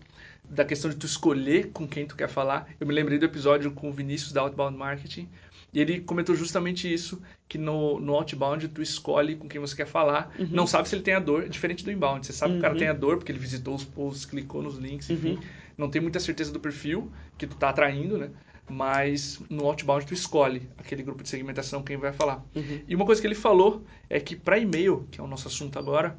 da 0.52 0.64
questão 0.64 0.90
de 0.90 0.96
tu 0.96 1.06
escolher 1.06 1.70
com 1.72 1.88
quem 1.88 2.06
tu 2.06 2.14
quer 2.14 2.28
falar. 2.28 2.68
Eu 2.78 2.86
me 2.86 2.92
lembrei 2.92 3.18
do 3.18 3.24
episódio 3.24 3.72
com 3.72 3.88
o 3.88 3.92
Vinícius 3.92 4.32
da 4.32 4.42
Outbound 4.42 4.76
Marketing, 4.76 5.28
e 5.72 5.80
ele 5.80 6.00
comentou 6.00 6.34
justamente 6.34 6.92
isso, 6.92 7.20
que 7.48 7.56
no, 7.56 7.98
no 7.98 8.14
outbound 8.14 8.68
tu 8.68 8.82
escolhe 8.82 9.36
com 9.36 9.48
quem 9.48 9.58
você 9.58 9.74
quer 9.74 9.86
falar, 9.86 10.30
uhum. 10.38 10.48
não 10.50 10.66
sabe 10.66 10.86
se 10.86 10.94
ele 10.94 11.02
tem 11.02 11.14
a 11.14 11.18
dor, 11.18 11.48
diferente 11.48 11.82
do 11.82 11.90
inbound. 11.90 12.26
Você 12.26 12.32
sabe 12.34 12.52
uhum. 12.52 12.56
que 12.56 12.60
o 12.60 12.62
cara 12.62 12.74
uhum. 12.74 12.78
tem 12.78 12.88
a 12.88 12.92
dor 12.92 13.16
porque 13.16 13.32
ele 13.32 13.38
visitou 13.38 13.74
os 13.74 13.82
posts, 13.82 14.26
clicou 14.26 14.62
nos 14.62 14.76
links, 14.76 15.08
enfim. 15.08 15.36
Uhum. 15.36 15.40
Não 15.78 15.88
tem 15.88 16.02
muita 16.02 16.20
certeza 16.20 16.52
do 16.52 16.60
perfil 16.60 17.10
que 17.38 17.46
tu 17.46 17.56
tá 17.56 17.70
atraindo, 17.70 18.18
né? 18.18 18.28
Mas 18.68 19.40
no 19.48 19.64
outbound 19.64 20.04
tu 20.04 20.12
escolhe 20.12 20.68
aquele 20.76 21.02
grupo 21.02 21.22
de 21.22 21.30
segmentação 21.30 21.82
quem 21.82 21.96
vai 21.96 22.12
falar. 22.12 22.44
Uhum. 22.54 22.82
E 22.86 22.94
uma 22.94 23.06
coisa 23.06 23.20
que 23.20 23.26
ele 23.26 23.34
falou 23.34 23.82
é 24.10 24.20
que 24.20 24.36
para 24.36 24.58
e-mail, 24.58 25.08
que 25.10 25.18
é 25.18 25.24
o 25.24 25.26
nosso 25.26 25.48
assunto 25.48 25.78
agora, 25.78 26.18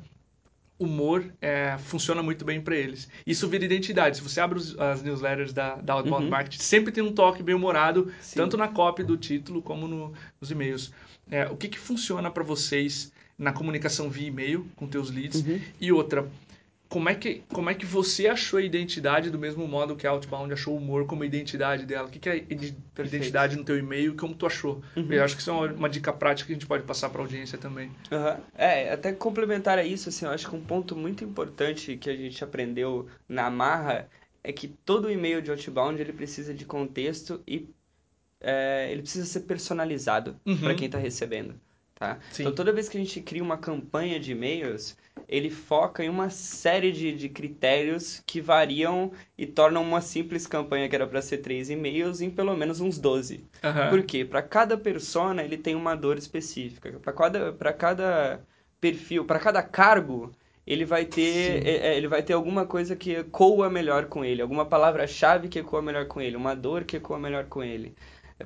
humor 0.79 1.33
é, 1.41 1.77
funciona 1.77 2.21
muito 2.21 2.43
bem 2.43 2.59
para 2.59 2.75
eles. 2.75 3.07
Isso 3.25 3.47
vira 3.47 3.65
identidade. 3.65 4.17
Se 4.17 4.23
você 4.23 4.39
abre 4.39 4.57
os, 4.57 4.77
as 4.79 5.01
newsletters 5.01 5.53
da, 5.53 5.75
da 5.75 5.93
Outbound 5.93 6.25
uhum. 6.25 6.29
Marketing, 6.29 6.61
sempre 6.61 6.91
tem 6.91 7.03
um 7.03 7.11
toque 7.11 7.43
bem 7.43 7.55
humorado, 7.55 8.11
Sim. 8.19 8.37
tanto 8.37 8.57
na 8.57 8.67
copy 8.67 9.03
do 9.03 9.15
título 9.17 9.61
como 9.61 9.87
no, 9.87 10.13
nos 10.39 10.51
e-mails. 10.51 10.91
É, 11.29 11.47
o 11.47 11.55
que, 11.55 11.69
que 11.69 11.79
funciona 11.79 12.29
para 12.29 12.43
vocês 12.43 13.11
na 13.37 13.51
comunicação 13.51 14.09
via 14.09 14.27
e-mail 14.27 14.67
com 14.75 14.87
teus 14.87 15.09
leads? 15.09 15.41
Uhum. 15.41 15.59
E 15.79 15.91
outra, 15.91 16.27
como 16.93 17.09
é 17.09 17.15
que 17.15 17.41
como 17.51 17.71
é 17.71 17.73
que 17.73 17.87
você 17.87 18.27
achou 18.27 18.59
a 18.59 18.61
identidade 18.61 19.31
do 19.31 19.39
mesmo 19.39 19.67
modo 19.67 19.95
que 19.95 20.05
a 20.05 20.11
Outbound 20.11 20.53
achou 20.53 20.75
o 20.75 20.77
humor 20.77 21.07
como 21.07 21.25
identidade 21.25 21.87
dela? 21.87 22.07
O 22.07 22.11
que, 22.11 22.19
que 22.19 22.29
é 22.29 22.45
identidade 23.03 23.55
no 23.57 23.63
teu 23.63 23.79
e-mail? 23.79 24.15
Como 24.15 24.35
tu 24.35 24.45
achou? 24.45 24.79
Uhum. 24.95 25.11
Eu 25.11 25.23
acho 25.23 25.33
que 25.35 25.41
isso 25.41 25.49
é 25.49 25.53
uma, 25.53 25.73
uma, 25.73 25.89
dica 25.89 26.13
prática 26.13 26.45
que 26.45 26.53
a 26.53 26.55
gente 26.55 26.67
pode 26.67 26.83
passar 26.83 27.09
para 27.09 27.19
a 27.19 27.23
audiência 27.23 27.57
também. 27.57 27.87
Uhum. 28.11 28.43
É, 28.55 28.93
até 28.93 29.11
complementar 29.11 29.79
a 29.79 29.83
isso, 29.83 30.09
assim, 30.09 30.25
eu 30.25 30.31
acho 30.31 30.47
que 30.47 30.55
um 30.55 30.61
ponto 30.61 30.95
muito 30.95 31.23
importante 31.23 31.97
que 31.97 32.11
a 32.11 32.15
gente 32.15 32.43
aprendeu 32.43 33.07
na 33.27 33.49
marra 33.49 34.07
é 34.43 34.53
que 34.53 34.67
todo 34.67 35.09
e-mail 35.09 35.41
de 35.41 35.49
Outbound 35.49 35.99
ele 35.99 36.13
precisa 36.13 36.53
de 36.53 36.63
contexto 36.63 37.41
e 37.47 37.67
é, 38.39 38.89
ele 38.91 39.01
precisa 39.01 39.25
ser 39.25 39.39
personalizado 39.39 40.35
uhum. 40.45 40.57
para 40.57 40.75
quem 40.75 40.85
está 40.85 40.99
recebendo. 40.99 41.55
Tá? 41.95 42.19
Então, 42.39 42.53
toda 42.53 42.73
vez 42.73 42.89
que 42.89 42.97
a 42.97 42.99
gente 42.99 43.21
cria 43.21 43.43
uma 43.43 43.57
campanha 43.57 44.19
de 44.19 44.31
e-mails, 44.31 44.97
ele 45.27 45.49
foca 45.49 46.03
em 46.03 46.09
uma 46.09 46.29
série 46.29 46.91
de, 46.91 47.13
de 47.13 47.29
critérios 47.29 48.21
que 48.25 48.41
variam 48.41 49.11
e 49.37 49.45
tornam 49.45 49.83
uma 49.83 50.01
simples 50.01 50.47
campanha 50.47 50.89
que 50.89 50.95
era 50.95 51.07
para 51.07 51.21
ser 51.21 51.37
três 51.37 51.69
e-mails 51.69 52.19
em 52.19 52.29
pelo 52.29 52.55
menos 52.57 52.81
uns 52.81 52.97
12. 52.97 53.45
Uhum. 53.63 53.89
Por 53.89 54.03
quê? 54.03 54.25
Para 54.25 54.41
cada 54.41 54.77
persona, 54.77 55.43
ele 55.43 55.57
tem 55.57 55.75
uma 55.75 55.95
dor 55.95 56.17
específica. 56.17 56.99
Para 56.99 57.13
cada, 57.13 57.53
cada 57.73 58.41
perfil, 58.81 59.23
para 59.25 59.39
cada 59.39 59.61
cargo, 59.61 60.31
ele 60.65 60.85
vai 60.85 61.05
ter 61.05 61.65
é, 61.65 61.87
é, 61.87 61.97
ele 61.97 62.07
vai 62.07 62.23
ter 62.23 62.33
alguma 62.33 62.65
coisa 62.65 62.95
que 62.95 63.11
ecoa 63.15 63.69
melhor 63.69 64.05
com 64.05 64.25
ele, 64.25 64.41
alguma 64.41 64.65
palavra-chave 64.65 65.47
que 65.47 65.59
ecoa 65.59 65.81
melhor 65.81 66.05
com 66.07 66.21
ele, 66.21 66.35
uma 66.35 66.55
dor 66.55 66.83
que 66.83 66.97
ecoa 66.97 67.19
melhor 67.19 67.45
com 67.45 67.63
ele. 67.63 67.95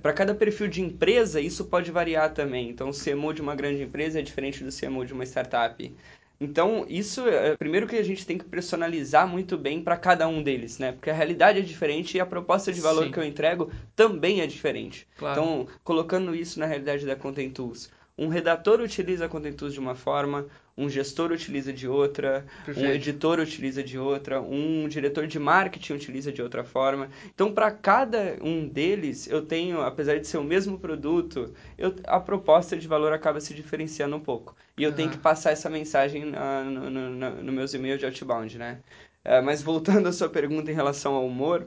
Para 0.01 0.13
cada 0.13 0.35
perfil 0.35 0.67
de 0.67 0.81
empresa, 0.81 1.39
isso 1.39 1.65
pode 1.65 1.91
variar 1.91 2.33
também. 2.33 2.69
Então, 2.69 2.89
o 2.89 2.93
CMO 2.93 3.33
de 3.33 3.41
uma 3.41 3.55
grande 3.55 3.83
empresa 3.83 4.19
é 4.19 4.21
diferente 4.21 4.63
do 4.63 4.69
CMO 4.71 5.05
de 5.05 5.13
uma 5.13 5.23
startup. 5.23 5.95
Então, 6.39 6.85
isso 6.87 7.27
é 7.27 7.55
primeiro 7.57 7.87
que 7.87 7.95
a 7.95 8.03
gente 8.03 8.25
tem 8.25 8.37
que 8.37 8.45
personalizar 8.45 9.27
muito 9.27 9.57
bem 9.57 9.81
para 9.81 9.97
cada 9.97 10.27
um 10.27 10.43
deles, 10.43 10.77
né? 10.77 10.91
Porque 10.91 11.09
a 11.09 11.13
realidade 11.13 11.59
é 11.59 11.63
diferente 11.63 12.15
e 12.15 12.19
a 12.19 12.25
proposta 12.25 12.71
de 12.71 12.79
valor 12.79 13.05
Sim. 13.05 13.11
que 13.11 13.19
eu 13.19 13.23
entrego 13.23 13.71
também 13.95 14.41
é 14.41 14.47
diferente. 14.47 15.07
Claro. 15.17 15.41
Então, 15.41 15.67
colocando 15.83 16.35
isso 16.35 16.59
na 16.59 16.67
realidade 16.67 17.07
da 17.07 17.15
Content 17.15 17.53
Tools, 17.53 17.89
um 18.15 18.27
redator 18.27 18.79
utiliza 18.79 19.25
a 19.25 19.29
Content 19.29 19.55
Tools 19.55 19.73
de 19.73 19.79
uma 19.79 19.95
forma, 19.95 20.45
um 20.77 20.87
gestor 20.87 21.31
utiliza 21.31 21.73
de 21.73 21.87
outra, 21.87 22.45
Perfeito. 22.63 22.87
um 22.87 22.93
editor 22.93 23.39
utiliza 23.39 23.83
de 23.83 23.97
outra, 23.97 24.39
um 24.39 24.87
diretor 24.87 25.25
de 25.25 25.39
marketing 25.39 25.93
utiliza 25.93 26.31
de 26.31 26.41
outra 26.41 26.63
forma. 26.63 27.09
Então, 27.33 27.51
para 27.51 27.71
cada 27.71 28.37
um 28.41 28.67
deles, 28.67 29.27
eu 29.27 29.41
tenho, 29.41 29.81
apesar 29.81 30.19
de 30.19 30.27
ser 30.27 30.37
o 30.37 30.43
mesmo 30.43 30.77
produto, 30.77 31.51
eu, 31.77 31.95
a 32.05 32.19
proposta 32.19 32.77
de 32.77 32.87
valor 32.87 33.11
acaba 33.11 33.41
se 33.41 33.55
diferenciando 33.55 34.15
um 34.15 34.19
pouco. 34.19 34.55
E 34.77 34.83
eu 34.83 34.91
uhum. 34.91 34.95
tenho 34.95 35.09
que 35.09 35.17
passar 35.17 35.51
essa 35.51 35.69
mensagem 35.69 36.25
uh, 36.25 36.63
no, 36.69 36.89
no, 36.89 37.09
no, 37.09 37.43
no, 37.43 37.51
meus 37.51 37.73
e-mails 37.73 37.99
de 37.99 38.05
outbound, 38.05 38.55
né? 38.59 38.79
Uh, 39.25 39.43
mas 39.43 39.63
voltando 39.63 40.07
à 40.07 40.13
sua 40.13 40.29
pergunta 40.29 40.71
em 40.71 40.75
relação 40.75 41.15
ao 41.15 41.25
humor, 41.25 41.65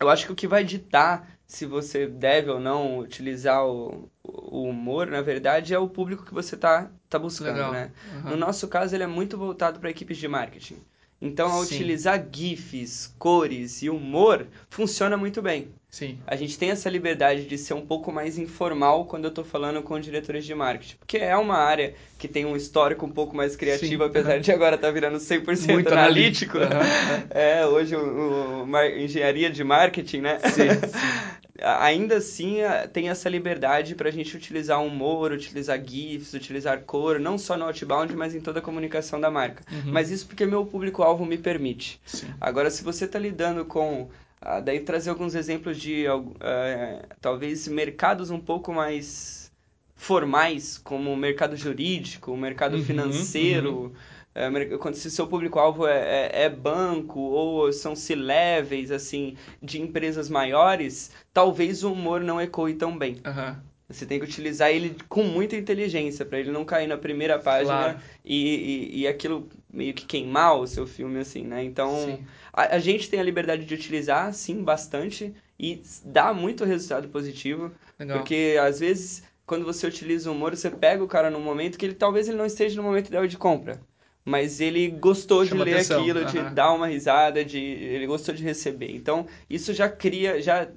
eu 0.00 0.08
acho 0.08 0.26
que 0.26 0.32
o 0.32 0.36
que 0.36 0.48
vai 0.48 0.64
ditar 0.64 1.38
se 1.46 1.66
você 1.66 2.06
deve 2.06 2.50
ou 2.50 2.58
não 2.58 2.98
utilizar 2.98 3.64
o, 3.66 4.10
o 4.22 4.62
humor, 4.62 5.06
na 5.06 5.20
verdade, 5.20 5.74
é 5.74 5.78
o 5.78 5.88
público 5.88 6.24
que 6.24 6.34
você 6.34 6.54
está 6.54 6.90
tá 7.08 7.18
buscando, 7.18 7.54
Legal. 7.54 7.72
né? 7.72 7.92
Uhum. 8.14 8.30
No 8.30 8.36
nosso 8.36 8.66
caso, 8.68 8.94
ele 8.94 9.04
é 9.04 9.06
muito 9.06 9.36
voltado 9.36 9.78
para 9.78 9.90
equipes 9.90 10.16
de 10.16 10.26
marketing. 10.26 10.78
Então, 11.20 11.50
ao 11.50 11.64
Sim. 11.64 11.76
utilizar 11.76 12.22
GIFs, 12.30 13.14
cores 13.18 13.82
e 13.82 13.88
humor, 13.88 14.46
funciona 14.68 15.16
muito 15.16 15.40
bem. 15.40 15.68
Sim. 15.94 16.18
A 16.26 16.34
gente 16.34 16.58
tem 16.58 16.72
essa 16.72 16.90
liberdade 16.90 17.44
de 17.44 17.56
ser 17.56 17.72
um 17.72 17.86
pouco 17.86 18.10
mais 18.10 18.36
informal 18.36 19.04
quando 19.04 19.26
eu 19.26 19.28
estou 19.28 19.44
falando 19.44 19.80
com 19.80 20.00
diretores 20.00 20.44
de 20.44 20.52
marketing. 20.52 20.96
Porque 20.96 21.18
é 21.18 21.36
uma 21.36 21.56
área 21.56 21.94
que 22.18 22.26
tem 22.26 22.44
um 22.44 22.56
histórico 22.56 23.06
um 23.06 23.12
pouco 23.12 23.36
mais 23.36 23.54
criativo, 23.54 24.02
Sim. 24.02 24.10
apesar 24.10 24.34
uhum. 24.34 24.40
de 24.40 24.50
agora 24.50 24.74
estar 24.74 24.88
tá 24.88 24.92
virando 24.92 25.18
100% 25.18 25.72
muito 25.72 25.92
analítico. 25.92 26.58
Uhum. 26.58 26.64
É, 27.30 27.64
hoje 27.64 27.94
o, 27.94 28.64
o, 28.64 28.78
engenharia 28.98 29.48
de 29.48 29.62
marketing, 29.62 30.18
né? 30.18 30.40
Sim, 30.40 30.68
sim. 30.70 31.44
ainda 31.62 32.16
assim 32.16 32.56
tem 32.92 33.08
essa 33.08 33.28
liberdade 33.28 33.94
para 33.94 34.08
a 34.08 34.12
gente 34.12 34.36
utilizar 34.36 34.82
humor, 34.82 35.30
utilizar 35.30 35.80
GIFs, 35.80 36.34
utilizar 36.34 36.80
cor, 36.80 37.20
não 37.20 37.38
só 37.38 37.56
no 37.56 37.66
outbound, 37.66 38.14
mas 38.16 38.34
em 38.34 38.40
toda 38.40 38.58
a 38.58 38.62
comunicação 38.62 39.20
da 39.20 39.30
marca. 39.30 39.62
Uhum. 39.70 39.92
Mas 39.92 40.10
isso 40.10 40.26
porque 40.26 40.44
meu 40.44 40.66
público-alvo 40.66 41.24
me 41.24 41.38
permite. 41.38 42.00
Sim. 42.04 42.26
Agora, 42.40 42.68
se 42.68 42.82
você 42.82 43.04
está 43.04 43.18
lidando 43.18 43.64
com 43.64 44.08
Ah, 44.44 44.60
daí 44.60 44.80
trazer 44.80 45.08
alguns 45.08 45.34
exemplos 45.34 45.80
de 45.80 46.06
uh, 46.06 46.22
talvez 47.18 47.66
mercados 47.66 48.30
um 48.30 48.38
pouco 48.38 48.74
mais 48.74 49.50
formais, 49.96 50.76
como 50.76 51.10
o 51.10 51.16
mercado 51.16 51.56
jurídico, 51.56 52.30
o 52.30 52.36
mercado 52.36 52.76
uhum, 52.76 52.84
financeiro. 52.84 53.74
Uhum. 53.74 53.92
É, 54.34 54.76
quando 54.78 54.96
se 54.96 55.10
seu 55.10 55.26
público-alvo 55.28 55.86
é, 55.86 56.26
é, 56.26 56.42
é, 56.42 56.48
banco 56.50 57.20
ou 57.20 57.72
são 57.72 57.94
C-levels, 57.94 58.90
assim, 58.90 59.36
de 59.62 59.80
empresas 59.80 60.28
maiores, 60.28 61.12
talvez 61.32 61.84
o 61.84 61.92
humor 61.92 62.20
não 62.20 62.40
ecoe 62.40 62.74
tão 62.74 62.98
bem. 62.98 63.22
Uhum. 63.24 63.56
Você 63.88 64.04
tem 64.04 64.18
que 64.18 64.24
utilizar 64.24 64.70
ele 64.70 64.96
com 65.08 65.22
muita 65.22 65.56
inteligência 65.56 66.24
para 66.24 66.40
ele 66.40 66.50
não 66.50 66.64
cair 66.64 66.88
na 66.88 66.96
primeira 66.98 67.38
página 67.38 67.78
claro. 67.78 67.98
e, 68.24 68.90
e, 68.94 69.00
e, 69.00 69.06
aquilo 69.06 69.48
meio 69.74 69.92
que 69.92 70.06
queimar 70.06 70.56
o 70.58 70.66
seu 70.66 70.86
filme, 70.86 71.18
assim, 71.18 71.44
né? 71.44 71.62
Então, 71.64 72.18
a, 72.52 72.76
a, 72.76 72.78
gente 72.78 73.10
tem 73.10 73.20
a 73.20 73.22
liberdade 73.22 73.64
de 73.64 73.74
utilizar, 73.74 74.32
sim, 74.32 74.62
bastante 74.62 75.34
e 75.58 75.82
dá 76.04 76.32
muito 76.32 76.64
resultado 76.64 77.08
positivo. 77.08 77.72
Legal. 77.98 78.18
Porque, 78.18 78.56
às 78.60 78.80
vezes, 78.80 79.24
quando 79.44 79.64
você 79.64 79.86
utiliza 79.86 80.30
o 80.30 80.34
humor, 80.34 80.56
você 80.56 80.70
pega 80.70 81.02
o 81.02 81.08
cara 81.08 81.30
num 81.30 81.40
momento 81.40 81.76
que 81.76 81.84
ele 81.84 81.94
talvez 81.94 82.28
ele 82.28 82.38
não 82.38 82.46
esteja 82.46 82.76
no 82.76 82.82
momento 82.82 83.08
ideal 83.08 83.26
de 83.26 83.36
compra. 83.36 83.80
Mas 84.24 84.60
ele 84.60 84.88
gostou 84.88 85.44
Chama 85.44 85.64
de 85.64 85.70
ler 85.70 85.76
atenção. 85.76 86.00
aquilo, 86.00 86.20
uhum. 86.20 86.26
de 86.26 86.54
dar 86.54 86.72
uma 86.72 86.86
risada, 86.86 87.44
de 87.44 87.58
ele 87.58 88.06
gostou 88.06 88.34
de 88.34 88.42
receber. 88.42 88.90
Então, 88.94 89.26
isso 89.50 89.74
já 89.74 89.88
cria, 89.88 90.40
já 90.40 90.68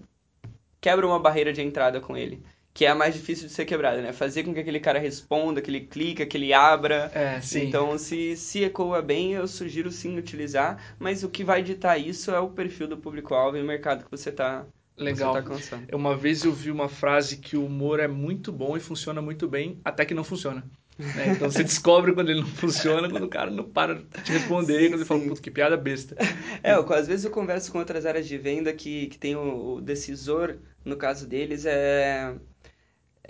quebra 0.81 1.07
uma 1.07 1.19
barreira 1.19 1.53
de 1.53 1.61
entrada 1.61 2.01
com 2.01 2.17
ele 2.17 2.43
que 2.77 2.85
é 2.85 2.89
a 2.89 2.95
mais 2.95 3.15
difícil 3.15 3.47
de 3.47 3.53
ser 3.53 3.65
quebrada, 3.65 4.03
né? 4.03 4.13
Fazer 4.13 4.43
com 4.43 4.53
que 4.53 4.59
aquele 4.59 4.79
cara 4.79 4.99
responda, 4.99 5.63
que 5.63 5.71
ele 5.71 5.81
clica, 5.81 6.27
que 6.27 6.37
ele 6.37 6.53
abra. 6.53 7.09
É, 7.11 7.41
sim. 7.41 7.63
Então, 7.63 7.97
se, 7.97 8.37
se 8.37 8.63
ecoa 8.63 9.01
bem, 9.01 9.33
eu 9.33 9.47
sugiro 9.47 9.89
sim 9.89 10.15
utilizar, 10.15 10.95
mas 10.99 11.23
o 11.23 11.29
que 11.29 11.43
vai 11.43 11.63
ditar 11.63 11.97
isso 11.97 12.29
é 12.29 12.39
o 12.39 12.49
perfil 12.49 12.87
do 12.87 12.95
público-alvo 12.95 13.57
e 13.57 13.63
o 13.63 13.65
mercado 13.65 14.05
que 14.05 14.11
você 14.11 14.29
está 14.29 14.63
Legal. 14.95 15.33
Você 15.43 15.75
tá 15.75 15.95
Uma 15.95 16.15
vez 16.15 16.43
eu 16.43 16.51
vi 16.51 16.69
uma 16.69 16.87
frase 16.87 17.37
que 17.37 17.57
o 17.57 17.65
humor 17.65 17.99
é 17.99 18.07
muito 18.07 18.51
bom 18.51 18.77
e 18.77 18.79
funciona 18.79 19.23
muito 19.23 19.47
bem, 19.47 19.79
até 19.83 20.05
que 20.05 20.13
não 20.13 20.23
funciona. 20.23 20.63
Né? 20.99 21.33
Então 21.35 21.49
você 21.49 21.63
descobre 21.65 22.13
quando 22.13 22.29
ele 22.29 22.41
não 22.41 22.47
funciona, 22.47 23.09
quando 23.09 23.23
o 23.23 23.29
cara 23.29 23.49
não 23.49 23.63
para 23.63 23.95
de 23.95 24.03
te 24.23 24.31
responder, 24.31 24.81
sim, 24.81 24.89
quando 24.89 24.99
ele 24.99 25.05
fala, 25.05 25.21
puta, 25.21 25.41
que 25.41 25.51
piada 25.51 25.77
besta. 25.77 26.15
É, 26.61 26.73
eu, 26.73 26.93
às 26.93 27.07
vezes 27.07 27.25
eu 27.25 27.31
converso 27.31 27.71
com 27.71 27.79
outras 27.79 28.05
áreas 28.05 28.27
de 28.27 28.37
venda 28.37 28.71
que, 28.71 29.07
que 29.07 29.17
tem 29.17 29.35
o, 29.35 29.75
o 29.75 29.81
decisor, 29.81 30.57
no 30.85 30.95
caso 30.95 31.27
deles, 31.27 31.65
é 31.65 32.35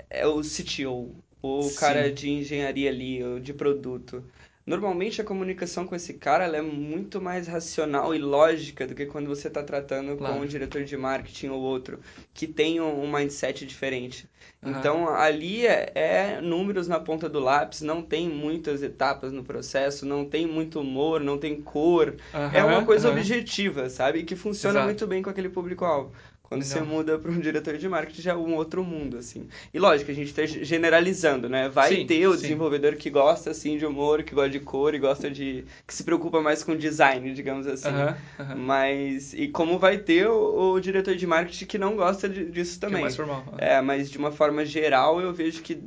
é 0.10 0.26
o 0.28 0.42
CTO, 0.42 1.16
o 1.42 1.70
cara 1.76 2.12
de 2.12 2.30
engenharia 2.30 2.90
ali, 2.90 3.40
de 3.42 3.54
produto. 3.54 4.24
Normalmente 4.68 5.22
a 5.22 5.24
comunicação 5.24 5.88
com 5.88 5.96
esse 5.96 6.16
cara 6.16 6.46
é 6.46 6.62
muito 6.62 7.22
mais 7.22 7.48
racional 7.48 8.14
e 8.14 8.18
lógica 8.18 8.86
do 8.86 8.94
que 8.94 9.06
quando 9.06 9.28
você 9.28 9.48
está 9.48 9.64
tratando 9.64 10.18
claro. 10.18 10.34
com 10.34 10.42
um 10.42 10.46
diretor 10.46 10.84
de 10.84 10.98
marketing 10.98 11.48
ou 11.48 11.62
outro, 11.62 12.02
que 12.34 12.46
tem 12.46 12.82
um, 12.82 13.06
um 13.06 13.10
mindset 13.10 13.66
diferente. 13.66 14.28
Uhum. 14.62 14.72
Então 14.72 15.08
ali 15.16 15.66
é, 15.66 15.90
é, 15.96 16.42
números 16.42 16.86
na 16.86 17.00
ponta 17.00 17.30
do 17.30 17.40
lápis, 17.40 17.80
não 17.80 18.02
tem 18.02 18.28
muitas 18.28 18.84
etapas 18.84 19.32
no 19.32 19.42
processo, 19.42 20.06
não 20.06 20.26
tem 20.26 20.46
muito 20.46 20.82
humor, 20.82 21.22
não 21.22 21.38
tem 21.38 21.62
cor. 21.62 22.18
Uhum. 22.34 22.50
É 22.54 22.62
uma 22.62 22.84
coisa 22.84 23.08
uhum. 23.08 23.16
objetiva, 23.16 23.90
sabe? 23.90 24.24
Que 24.24 24.36
funciona 24.36 24.80
Exato. 24.80 24.86
muito 24.86 25.08
bem 25.08 25.22
com 25.22 25.30
aquele 25.30 25.48
público-alvo. 25.48 26.12
Quando 26.48 26.64
você 26.64 26.80
muda 26.80 27.20
para 27.20 27.30
um 27.30 27.40
diretor 27.42 27.78
de 27.78 27.90
marketing, 27.90 28.22
já 28.22 28.32
é 28.32 28.36
um 28.36 28.56
outro 28.56 28.82
mundo, 28.82 29.18
assim. 29.18 29.50
E 29.74 29.78
lógico, 29.78 30.12
a 30.12 30.14
gente 30.14 30.28
está 30.28 30.46
generalizando, 30.46 31.50
né? 31.50 31.68
Vai 31.68 31.94
sim, 31.94 32.08
ter 32.08 32.26
o 32.26 32.36
sim. 32.36 32.44
desenvolvedor 32.44 32.96
que 32.96 33.10
gosta, 33.10 33.52
assim, 33.52 33.78
de 33.78 33.86
humor, 33.86 34.24
que 34.24 34.34
gosta 34.34 34.50
de 34.50 34.62
cor 34.62 34.96
e 34.96 35.00
gosta 35.00 35.30
de... 35.30 35.66
que 35.86 35.94
se 35.94 36.06
preocupa 36.06 36.42
mais 36.42 36.64
com 36.64 36.74
design, 36.74 37.34
digamos 37.34 37.68
assim. 37.68 37.90
Uh 37.90 37.92
-huh, 37.92 38.16
uh 38.40 38.44
-huh. 38.44 38.56
Mas... 38.56 39.34
E 39.34 39.50
como 39.50 39.78
vai 39.78 39.98
ter 39.98 40.28
o, 40.30 40.72
o, 40.72 40.80
diretor 40.80 41.16
de 41.16 41.28
marketing 41.28 41.66
que 41.66 41.78
não 41.78 41.98
gosta 41.98 42.30
de, 42.30 42.50
disso 42.50 42.80
também. 42.80 42.96
Que 42.96 43.02
é 43.02 43.04
mais 43.04 43.16
formal. 43.18 43.44
Uh 43.46 43.52
-huh. 43.52 43.58
É, 43.60 43.82
mas 43.82 44.10
de 44.10 44.18
uma 44.18 44.32
forma 44.32 44.66
geral, 44.66 45.20
eu 45.20 45.34
vejo 45.34 45.62
que 45.62 45.78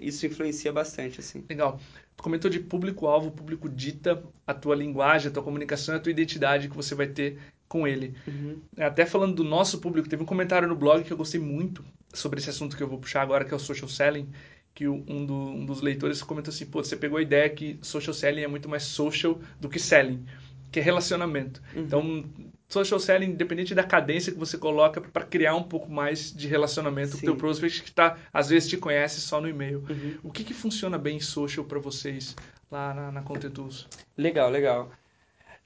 isso 0.00 0.24
influencia 0.26 0.72
bastante, 0.72 1.18
assim. 1.18 1.44
Legal. 1.48 1.80
Tu 2.16 2.22
comentou 2.22 2.48
de 2.50 2.60
público-alvo, 2.60 3.32
público 3.32 3.68
dita 3.68 4.22
a 4.46 4.54
tua 4.54 4.76
linguagem, 4.76 5.28
a 5.28 5.32
tua 5.32 5.42
comunicação, 5.42 5.96
a 5.96 6.00
tua 6.00 6.12
identidade 6.12 6.68
que 6.68 6.76
você 6.76 6.94
vai 6.94 7.06
ter 7.06 7.38
com 7.68 7.86
ele. 7.86 8.14
Uhum. 8.26 8.58
Até 8.78 9.04
falando 9.04 9.34
do 9.34 9.44
nosso 9.44 9.78
público, 9.78 10.08
teve 10.08 10.22
um 10.22 10.26
comentário 10.26 10.66
no 10.66 10.74
blog 10.74 11.04
que 11.04 11.12
eu 11.12 11.16
gostei 11.16 11.40
muito 11.40 11.84
sobre 12.12 12.40
esse 12.40 12.50
assunto 12.50 12.76
que 12.76 12.82
eu 12.82 12.88
vou 12.88 12.98
puxar 12.98 13.22
agora, 13.22 13.44
que 13.44 13.52
é 13.52 13.56
o 13.56 13.60
social 13.60 13.88
selling, 13.88 14.28
que 14.74 14.88
um, 14.88 15.26
do, 15.26 15.34
um 15.34 15.66
dos 15.66 15.80
leitores 15.80 16.22
comentou 16.22 16.52
assim, 16.52 16.66
pô, 16.66 16.82
você 16.82 16.96
pegou 16.96 17.18
a 17.18 17.22
ideia 17.22 17.48
que 17.50 17.78
social 17.82 18.14
selling 18.14 18.42
é 18.42 18.48
muito 18.48 18.68
mais 18.68 18.84
social 18.84 19.40
do 19.60 19.68
que 19.68 19.78
selling, 19.78 20.24
que 20.70 20.78
é 20.78 20.82
relacionamento. 20.82 21.60
Uhum. 21.74 21.82
Então, 21.82 22.24
social 22.68 23.00
selling, 23.00 23.30
independente 23.30 23.74
da 23.74 23.82
cadência 23.82 24.32
que 24.32 24.38
você 24.38 24.56
coloca, 24.56 25.00
para 25.00 25.24
criar 25.24 25.56
um 25.56 25.62
pouco 25.62 25.90
mais 25.90 26.32
de 26.32 26.46
relacionamento 26.46 27.12
Sim. 27.12 27.18
com 27.18 27.18
o 27.18 27.24
teu 27.30 27.36
prospect 27.36 27.82
que 27.82 27.92
tá, 27.92 28.16
às 28.32 28.48
vezes 28.48 28.68
te 28.68 28.76
conhece 28.76 29.20
só 29.20 29.40
no 29.40 29.48
e-mail. 29.48 29.84
Uhum. 29.88 30.18
O 30.22 30.30
que, 30.30 30.44
que 30.44 30.54
funciona 30.54 30.96
bem 30.96 31.18
social 31.18 31.64
para 31.64 31.78
vocês 31.78 32.36
lá 32.70 32.94
na, 32.94 33.10
na 33.10 33.22
Contentus? 33.22 33.88
Legal, 34.16 34.50
legal. 34.50 34.90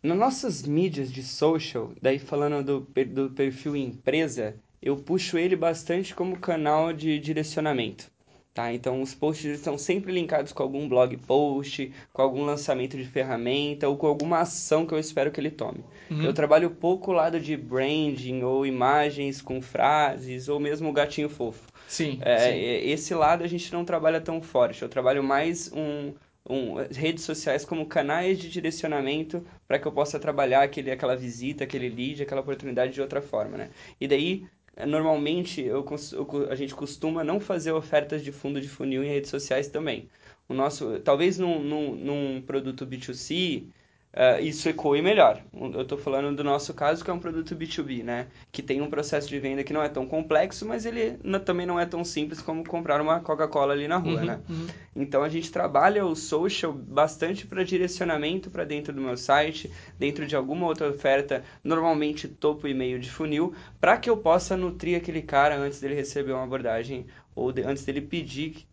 Nas 0.02 0.18
nossas 0.18 0.62
mídias 0.64 1.12
de 1.12 1.23
social, 1.23 1.92
daí 2.02 2.18
falando 2.18 2.64
do, 2.64 3.04
do 3.06 3.30
perfil 3.30 3.76
empresa, 3.76 4.56
eu 4.82 4.97
puxo 4.97 5.38
ele 5.38 5.54
bastante 5.54 6.12
como 6.12 6.40
canal 6.40 6.92
de 6.92 7.21
direcionamento. 7.21 8.11
Tá? 8.52 8.71
Então, 8.71 9.00
os 9.00 9.14
posts 9.14 9.47
estão 9.47 9.78
sempre 9.78 10.12
linkados 10.12 10.52
com 10.52 10.62
algum 10.62 10.87
blog 10.87 11.16
post, 11.18 11.90
com 12.12 12.21
algum 12.21 12.44
lançamento 12.44 12.99
de 12.99 13.04
ferramenta 13.04 13.88
ou 13.88 13.97
com 13.97 14.06
alguma 14.06 14.40
ação 14.40 14.85
que 14.85 14.92
eu 14.92 14.99
espero 14.99 15.30
que 15.30 15.40
ele 15.40 15.50
tome. 15.50 15.82
Uhum. 16.11 16.23
Eu 16.23 16.35
trabalho 16.35 16.68
pouco 16.71 17.12
o 17.12 17.14
lado 17.14 17.40
de 17.40 17.56
branding 17.56 18.42
ou 18.42 18.66
imagens 18.66 19.40
com 19.40 19.62
frases 19.62 20.49
ou 20.49 20.61
mesmo 20.61 20.90
o 20.90 20.92
gatinho 20.92 21.30
fofo. 21.30 21.62
Sim, 21.88 22.18
é, 22.21 22.50
sim. 22.50 22.59
Esse 22.90 23.14
lado 23.14 23.42
a 23.42 23.47
gente 23.47 23.73
não 23.73 23.87
trabalha 23.87 24.21
tão 24.21 24.42
forte. 24.42 24.82
Eu 24.82 24.88
trabalho 24.88 25.23
mais 25.23 25.73
um, 25.73 26.12
um, 26.49 26.75
redes 26.91 27.25
sociais 27.25 27.65
como 27.65 27.87
canais 27.87 28.39
de 28.39 28.49
direcionamento 28.51 29.45
para 29.67 29.79
que 29.79 29.87
eu 29.87 29.93
possa 29.93 30.19
trabalhar 30.19 30.63
aquele, 30.63 30.91
aquela 30.91 31.17
visita, 31.17 31.65
aquele 31.65 31.89
lead, 31.89 32.23
aquela 32.23 32.41
oportunidade 32.41 32.93
de 32.93 33.01
outra 33.01 33.23
forma, 33.23 33.57
né? 33.57 33.71
E 34.01 34.09
daí, 34.09 34.47
normalmente, 34.87 35.61
eu, 35.61 35.85
eu, 36.13 36.51
a 36.51 36.55
gente 36.55 36.75
costuma 36.75 37.23
não 37.25 37.41
fazer 37.41 37.73
ofertas 37.73 38.23
de 38.23 38.33
fundo 38.33 38.61
de 38.61 38.69
funil 38.69 39.05
em 39.05 39.09
redes 39.09 39.31
sociais 39.31 39.69
também. 39.69 40.09
O 40.49 40.55
nosso, 40.55 40.99
talvez 41.01 41.39
num, 41.39 41.63
num, 41.63 41.95
num 41.97 42.43
produto 42.43 42.87
B2C, 42.87 43.67
uh, 44.14 44.42
isso 44.42 44.69
ecoe 44.69 45.00
melhor. 45.00 45.42
Eu 45.52 45.83
estou 45.83 45.99
falando 45.99 46.35
do 46.37 46.45
nosso 46.45 46.73
caso, 46.75 47.04
que 47.04 47.11
é 47.11 47.12
um 47.12 47.19
produto 47.19 47.57
B2B, 47.57 48.02
né? 48.02 48.26
Que 48.50 48.62
tem 48.62 48.81
um 48.81 48.90
processo 48.90 49.28
de 49.28 49.38
venda 49.38 49.64
que 49.64 49.73
não 49.73 49.83
é 49.83 49.88
tão 49.88 50.07
complexo, 50.07 50.66
mas 50.66 50.85
ele 50.85 51.19
não, 51.23 51.40
também 51.40 51.66
não 51.66 51.78
é 51.78 51.87
tão 51.87 52.04
simples 52.04 52.40
como 52.40 52.64
comprar 52.64 53.00
uma 53.00 53.21
Coca-Cola 53.21 53.73
ali 53.73 53.88
na 53.88 53.97
rua, 53.97 54.21
uhum, 54.21 54.25
né? 54.25 54.40
Uhum. 54.49 54.66
Então 54.95 55.23
a 55.23 55.28
gente 55.28 55.50
trabalha 55.50 56.04
o 56.04 56.14
social 56.14 56.73
bastante 56.73 57.47
para 57.47 57.64
direcionamento 57.64 58.50
para 58.50 58.64
dentro 58.64 58.92
do 58.92 59.00
meu 59.00 59.16
site, 59.16 59.71
dentro 59.99 60.26
de 60.26 60.37
alguma 60.37 60.66
outra 60.66 60.88
oferta, 60.88 61.42
normalmente 61.64 62.28
topo 62.28 62.69
e 62.69 62.75
meio 62.75 62.99
de 62.99 63.11
funil, 63.11 63.54
para 63.81 63.97
que 63.97 64.11
eu 64.11 64.16
possa 64.16 64.57
nutrir 64.57 64.97
aquele 64.97 65.23
cara 65.23 65.57
antes 65.57 65.81
dele 65.81 65.95
receber 65.95 66.33
uma 66.33 66.45
abordagem 66.45 67.07
ou 67.35 67.50
de, 67.50 67.62
antes 67.62 67.85
dele 67.85 68.00
pedir 68.00 68.66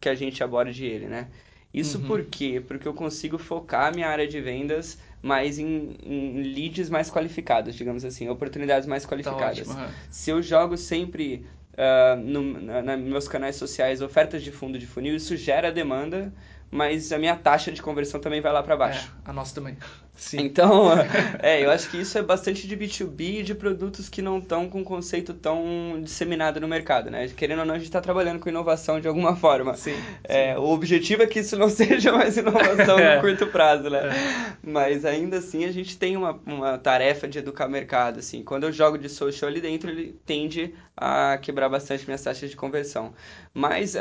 que 0.00 0.08
a 0.08 0.14
gente 0.14 0.42
aborde 0.42 0.84
ele, 0.84 1.06
né? 1.06 1.28
Isso 1.76 1.98
uhum. 1.98 2.06
por 2.06 2.24
quê? 2.24 2.62
Porque 2.66 2.88
eu 2.88 2.94
consigo 2.94 3.36
focar 3.36 3.94
minha 3.94 4.08
área 4.08 4.26
de 4.26 4.40
vendas 4.40 4.98
mais 5.20 5.58
em, 5.58 5.94
em 6.02 6.42
leads 6.54 6.88
mais 6.88 7.10
qualificados, 7.10 7.74
digamos 7.74 8.02
assim, 8.02 8.28
oportunidades 8.30 8.88
mais 8.88 9.02
tá 9.02 9.10
qualificadas. 9.10 9.66
Tá 9.66 9.72
ótimo, 9.72 9.84
uhum. 9.84 9.92
Se 10.10 10.30
eu 10.30 10.40
jogo 10.40 10.78
sempre 10.78 11.44
uh, 11.74 12.16
no, 12.18 12.60
na, 12.82 12.96
meus 12.96 13.28
canais 13.28 13.56
sociais 13.56 14.00
ofertas 14.00 14.42
de 14.42 14.50
fundo 14.50 14.78
de 14.78 14.86
funil, 14.86 15.14
isso 15.14 15.36
gera 15.36 15.70
demanda, 15.70 16.32
mas 16.70 17.12
a 17.12 17.18
minha 17.18 17.36
taxa 17.36 17.70
de 17.70 17.82
conversão 17.82 18.20
também 18.20 18.40
vai 18.40 18.52
lá 18.52 18.62
para 18.62 18.74
baixo. 18.74 19.14
É, 19.26 19.30
a 19.30 19.32
nossa 19.34 19.54
também. 19.54 19.76
Sim. 20.16 20.38
Então, 20.40 20.88
é, 21.40 21.62
eu 21.64 21.70
acho 21.70 21.90
que 21.90 21.98
isso 21.98 22.16
é 22.16 22.22
bastante 22.22 22.66
de 22.66 22.76
B2B 22.76 23.40
e 23.40 23.42
de 23.42 23.54
produtos 23.54 24.08
que 24.08 24.22
não 24.22 24.38
estão 24.38 24.68
com 24.68 24.80
um 24.80 24.84
conceito 24.84 25.34
tão 25.34 26.00
disseminado 26.02 26.60
no 26.60 26.66
mercado, 26.66 27.10
né? 27.10 27.28
Querendo 27.28 27.60
ou 27.60 27.64
não, 27.66 27.74
a 27.74 27.78
gente 27.78 27.88
está 27.88 28.00
trabalhando 28.00 28.40
com 28.40 28.48
inovação 28.48 29.00
de 29.00 29.06
alguma 29.06 29.36
forma. 29.36 29.74
Sim, 29.74 29.96
é, 30.24 30.54
sim. 30.54 30.60
O 30.60 30.70
objetivo 30.70 31.22
é 31.22 31.26
que 31.26 31.40
isso 31.40 31.56
não 31.56 31.68
seja 31.70 32.12
mais 32.12 32.36
inovação 32.36 32.98
é. 32.98 33.16
no 33.16 33.20
curto 33.20 33.46
prazo, 33.48 33.90
né? 33.90 34.08
É. 34.08 34.56
Mas 34.62 35.04
ainda 35.04 35.38
assim, 35.38 35.64
a 35.64 35.72
gente 35.72 35.98
tem 35.98 36.16
uma, 36.16 36.40
uma 36.46 36.78
tarefa 36.78 37.28
de 37.28 37.38
educar 37.38 37.66
o 37.66 37.70
mercado, 37.70 38.18
assim. 38.18 38.42
Quando 38.42 38.64
eu 38.64 38.72
jogo 38.72 38.96
de 38.96 39.08
social 39.08 39.50
ali 39.50 39.60
dentro, 39.60 39.90
ele 39.90 40.18
tende 40.24 40.74
a 40.96 41.36
quebrar 41.36 41.68
bastante 41.68 42.06
minhas 42.06 42.22
taxas 42.22 42.48
de 42.48 42.56
conversão. 42.56 43.12
Mas 43.52 43.94
uh, 43.94 43.98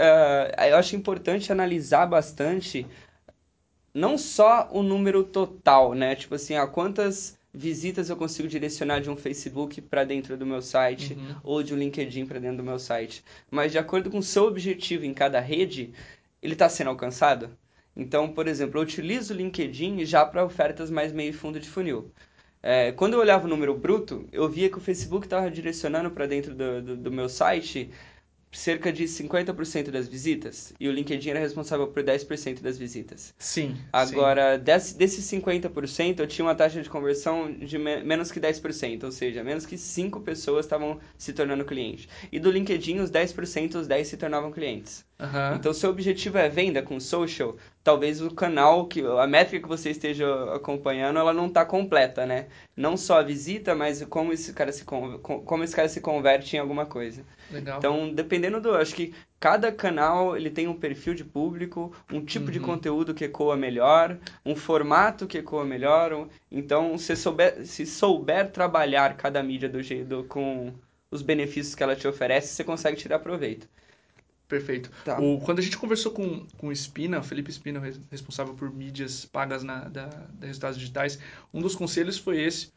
eu 0.70 0.78
acho 0.78 0.96
importante 0.96 1.52
analisar 1.52 2.06
bastante 2.06 2.88
não 3.96 4.18
só 4.18 4.68
o 4.74 4.84
número 4.84 5.24
total, 5.24 5.94
né? 5.94 6.16
Tipo 6.16 6.36
assim, 6.36 6.56
ah, 6.56 6.68
quantas 6.68 7.40
visitas 7.54 8.10
eu 8.10 8.18
consigo 8.18 8.50
direcionar 8.50 9.00
de 9.00 9.10
um 9.10 9.16
Facebook 9.16 9.82
para 9.82 10.04
dentro 10.04 10.36
do 10.36 10.46
meu 10.46 10.62
site 10.62 11.14
uhum. 11.14 11.36
ou 11.42 11.64
de 11.64 11.74
um 11.74 11.78
LinkedIn 11.78 12.26
para 12.26 12.38
dentro 12.38 12.58
do 12.58 12.64
meu 12.64 12.78
site, 12.78 13.24
mas 13.50 13.72
de 13.72 13.78
acordo 13.78 14.12
com 14.12 14.18
o 14.18 14.24
seu 14.24 14.44
objetivo 14.44 15.06
em 15.06 15.14
cada 15.14 15.40
rede, 15.40 15.94
ele 16.42 16.52
está 16.52 16.68
sendo 16.68 16.90
alcançado. 16.90 17.50
Então, 17.96 18.28
por 18.28 18.46
exemplo, 18.50 18.78
eu 18.78 18.84
utilizo 18.84 19.34
o 19.34 19.38
LinkedIn 19.38 20.04
já 20.04 20.26
para 20.26 20.44
ofertas 20.44 20.92
mais 20.92 21.14
meio 21.14 21.34
fundo 21.34 21.58
de 21.58 21.70
funil. 21.70 22.12
É, 22.62 22.92
quando 22.92 23.14
eu 23.14 23.20
olhava 23.22 23.46
o 23.46 23.50
número 23.50 23.74
bruto, 23.78 24.28
eu 24.34 24.50
via 24.50 24.70
que 24.70 24.78
o 24.78 24.82
Facebook 24.82 25.26
estava 25.26 25.50
direcionando 25.50 26.12
para 26.12 26.26
dentro 26.28 26.54
do, 26.54 26.82
do, 26.82 26.98
do 26.98 27.12
meu 27.12 27.30
site 27.30 27.90
cerca 28.56 28.92
de 28.92 29.04
50% 29.04 29.92
das 29.92 30.08
visitas 30.08 30.74
e 30.80 30.88
o 30.88 30.92
LinkedIn 30.92 31.32
era 31.32 31.40
responsável 31.40 31.88
por 31.88 32.04
10% 32.04 32.62
das 32.62 32.78
visitas. 32.78 33.34
Sim. 33.38 33.76
Agora, 33.92 34.58
sim. 34.58 34.64
Desse, 34.64 34.98
desses 34.98 35.26
50%, 35.26 36.20
eu 36.20 36.28
tinha 36.28 36.46
uma 36.46 36.56
taxa 36.56 36.82
de 36.82 36.90
conversão 36.90 37.52
de 37.52 37.78
me 37.78 38.04
menos 38.04 38.32
que 38.32 38.40
10%, 38.40 39.04
ou 39.04 39.12
seja, 39.12 39.44
menos 39.44 39.66
que 39.66 39.78
5 39.78 40.22
pessoas 40.22 40.66
estavam 40.66 41.00
se 41.18 41.34
tornando 41.34 41.66
clientes. 41.66 42.08
E 42.32 42.40
do 42.40 42.52
LinkedIn, 42.52 43.00
os 43.00 43.12
10%, 43.12 43.76
os 43.76 43.88
10 43.88 44.08
se 44.08 44.18
tornavam 44.18 44.52
clientes. 44.52 45.06
Uhum. 45.18 45.56
Então, 45.56 45.74
seu 45.74 45.90
objetivo 45.90 46.38
é 46.38 46.50
venda 46.50 46.82
com 46.82 47.00
social, 47.00 47.56
talvez 47.82 48.22
o 48.22 48.30
canal, 48.32 48.86
que 48.86 49.02
a 49.02 49.26
métrica 49.26 49.64
que 49.64 49.70
você 49.70 49.92
esteja 49.92 50.54
acompanhando, 50.54 51.20
ela 51.20 51.32
não 51.34 51.48
está 51.48 51.64
completa, 51.64 52.26
né? 52.26 52.48
Não 52.76 52.98
só 52.98 53.20
a 53.20 53.24
visita, 53.24 53.74
mas 53.74 54.04
como 54.04 54.34
esse 54.34 54.52
cara 54.52 54.74
se, 54.74 54.84
como 54.84 55.64
esse 55.64 55.74
cara 55.74 55.88
se 55.88 56.02
converte 56.02 56.58
em 56.58 56.60
alguma 56.60 56.86
coisa. 56.86 57.24
Legal. 57.50 57.78
Então, 57.78 58.14
dependendo 58.14 58.60
do... 58.60 58.76
Acho 58.76 58.94
que 58.94 59.14
cada 59.40 59.72
canal 59.72 60.36
ele 60.36 60.50
tem 60.50 60.68
um 60.68 60.78
perfil 60.78 61.14
de 61.14 61.24
público, 61.24 61.94
um 62.12 62.24
tipo 62.24 62.48
uhum. 62.48 62.52
de 62.52 62.60
conteúdo 62.60 63.14
que 63.14 63.24
ecoa 63.24 63.56
melhor, 63.56 64.18
um 64.46 64.56
formato 64.56 65.28
que 65.28 65.38
ecoa 65.38 65.64
melhor. 65.64 66.28
Então, 66.52 66.98
se 66.98 67.16
souber, 67.16 67.66
se 67.66 67.86
souber 67.86 68.52
trabalhar 68.52 69.16
cada 69.16 69.42
mídia 69.42 69.70
do 69.70 69.82
jeito 69.82 70.26
com 70.28 70.74
os 71.10 71.22
benefícios 71.22 71.74
que 71.74 71.84
ela 71.84 71.96
te 71.96 72.06
oferece, 72.06 72.50
você 72.50 72.64
consegue 72.66 72.98
tirar 72.98 73.20
proveito. 73.20 73.66
Perfeito. 74.48 74.92
Tá. 75.04 75.20
O, 75.20 75.40
quando 75.42 75.60
a 75.60 75.62
gente 75.62 75.78
conversou 75.78 76.12
com, 76.12 76.46
com 76.58 76.68
o 76.68 76.72
Espina, 76.72 77.24
Felipe 77.24 77.50
Espina, 77.50 77.82
responsável 78.12 78.54
por 78.54 78.72
mídias 78.72 79.26
pagas 79.26 79.64
na, 79.64 79.86
da, 79.86 80.06
da 80.06 80.48
Resultados 80.48 80.78
Digitais, 80.78 81.20
um 81.54 81.62
dos 81.62 81.76
conselhos 81.76 82.18
foi 82.18 82.42
esse, 82.42 82.72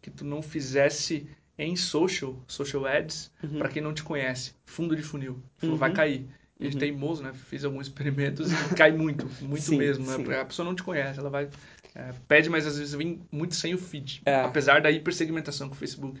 que 0.00 0.10
tu 0.10 0.24
não 0.24 0.40
fizesse 0.40 1.28
em 1.58 1.76
social, 1.76 2.42
social 2.46 2.86
ads, 2.86 3.30
uhum. 3.42 3.58
para 3.58 3.68
quem 3.68 3.82
não 3.82 3.92
te 3.92 4.02
conhece, 4.02 4.54
fundo 4.64 4.96
de 4.96 5.02
funil. 5.02 5.42
Falou, 5.58 5.74
uhum. 5.74 5.78
vai 5.78 5.92
cair. 5.92 6.26
Ele 6.58 6.74
uhum. 6.74 6.78
teimoso, 6.78 7.22
né? 7.22 7.32
Fiz 7.32 7.64
alguns 7.64 7.86
experimentos 7.86 8.50
e 8.50 8.54
cai 8.74 8.92
muito, 8.92 9.28
muito 9.42 9.62
sim, 9.62 9.76
mesmo, 9.76 10.06
né? 10.06 10.40
A 10.40 10.44
pessoa 10.44 10.64
não 10.64 10.74
te 10.74 10.82
conhece, 10.82 11.18
ela 11.18 11.30
vai... 11.30 11.48
É, 11.94 12.12
pede, 12.28 12.48
mas 12.48 12.66
às 12.66 12.78
vezes 12.78 12.94
vem 12.94 13.20
muito 13.32 13.54
sem 13.56 13.74
o 13.74 13.78
feed. 13.78 14.22
É. 14.24 14.36
Apesar 14.42 14.80
da 14.80 14.90
hipersegmentação 14.90 15.68
que 15.68 15.74
o 15.74 15.78
Facebook 15.78 16.20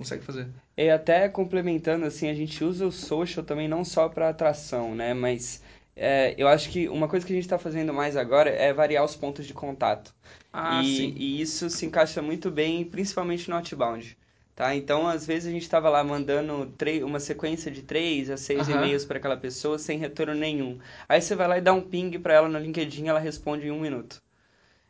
consegue 0.00 0.24
fazer. 0.24 0.48
E 0.78 0.88
até 0.88 1.28
complementando, 1.28 2.06
assim, 2.06 2.30
a 2.30 2.34
gente 2.34 2.64
usa 2.64 2.86
o 2.86 2.90
social 2.92 3.44
também 3.44 3.68
não 3.68 3.84
só 3.84 4.08
para 4.08 4.30
atração, 4.30 4.94
né? 4.94 5.12
Mas 5.12 5.62
é, 5.94 6.34
eu 6.38 6.48
acho 6.48 6.70
que 6.70 6.88
uma 6.88 7.06
coisa 7.06 7.26
que 7.26 7.32
a 7.34 7.36
gente 7.36 7.44
está 7.44 7.58
fazendo 7.58 7.92
mais 7.92 8.16
agora 8.16 8.48
é 8.48 8.72
variar 8.72 9.04
os 9.04 9.14
pontos 9.14 9.46
de 9.46 9.52
contato. 9.52 10.14
Ah, 10.50 10.82
e, 10.82 10.96
sim. 10.96 11.14
e 11.18 11.42
isso 11.42 11.68
se 11.68 11.84
encaixa 11.84 12.22
muito 12.22 12.50
bem, 12.50 12.82
principalmente 12.82 13.50
no 13.50 13.56
outbound. 13.56 14.16
Tá? 14.56 14.74
Então, 14.74 15.06
às 15.06 15.26
vezes 15.26 15.48
a 15.48 15.52
gente 15.52 15.62
estava 15.62 15.90
lá 15.90 16.02
mandando 16.02 16.74
uma 17.04 17.20
sequência 17.20 17.70
de 17.70 17.82
três 17.82 18.30
a 18.30 18.38
seis 18.38 18.68
uhum. 18.68 18.76
e-mails 18.76 19.04
para 19.04 19.18
aquela 19.18 19.36
pessoa 19.36 19.78
sem 19.78 19.98
retorno 19.98 20.34
nenhum. 20.34 20.78
Aí 21.06 21.20
você 21.20 21.34
vai 21.34 21.46
lá 21.46 21.58
e 21.58 21.60
dá 21.60 21.74
um 21.74 21.82
ping 21.82 22.18
para 22.18 22.34
ela 22.34 22.48
no 22.48 22.58
LinkedIn, 22.58 23.06
ela 23.06 23.20
responde 23.20 23.66
em 23.66 23.70
um 23.70 23.80
minuto. 23.80 24.22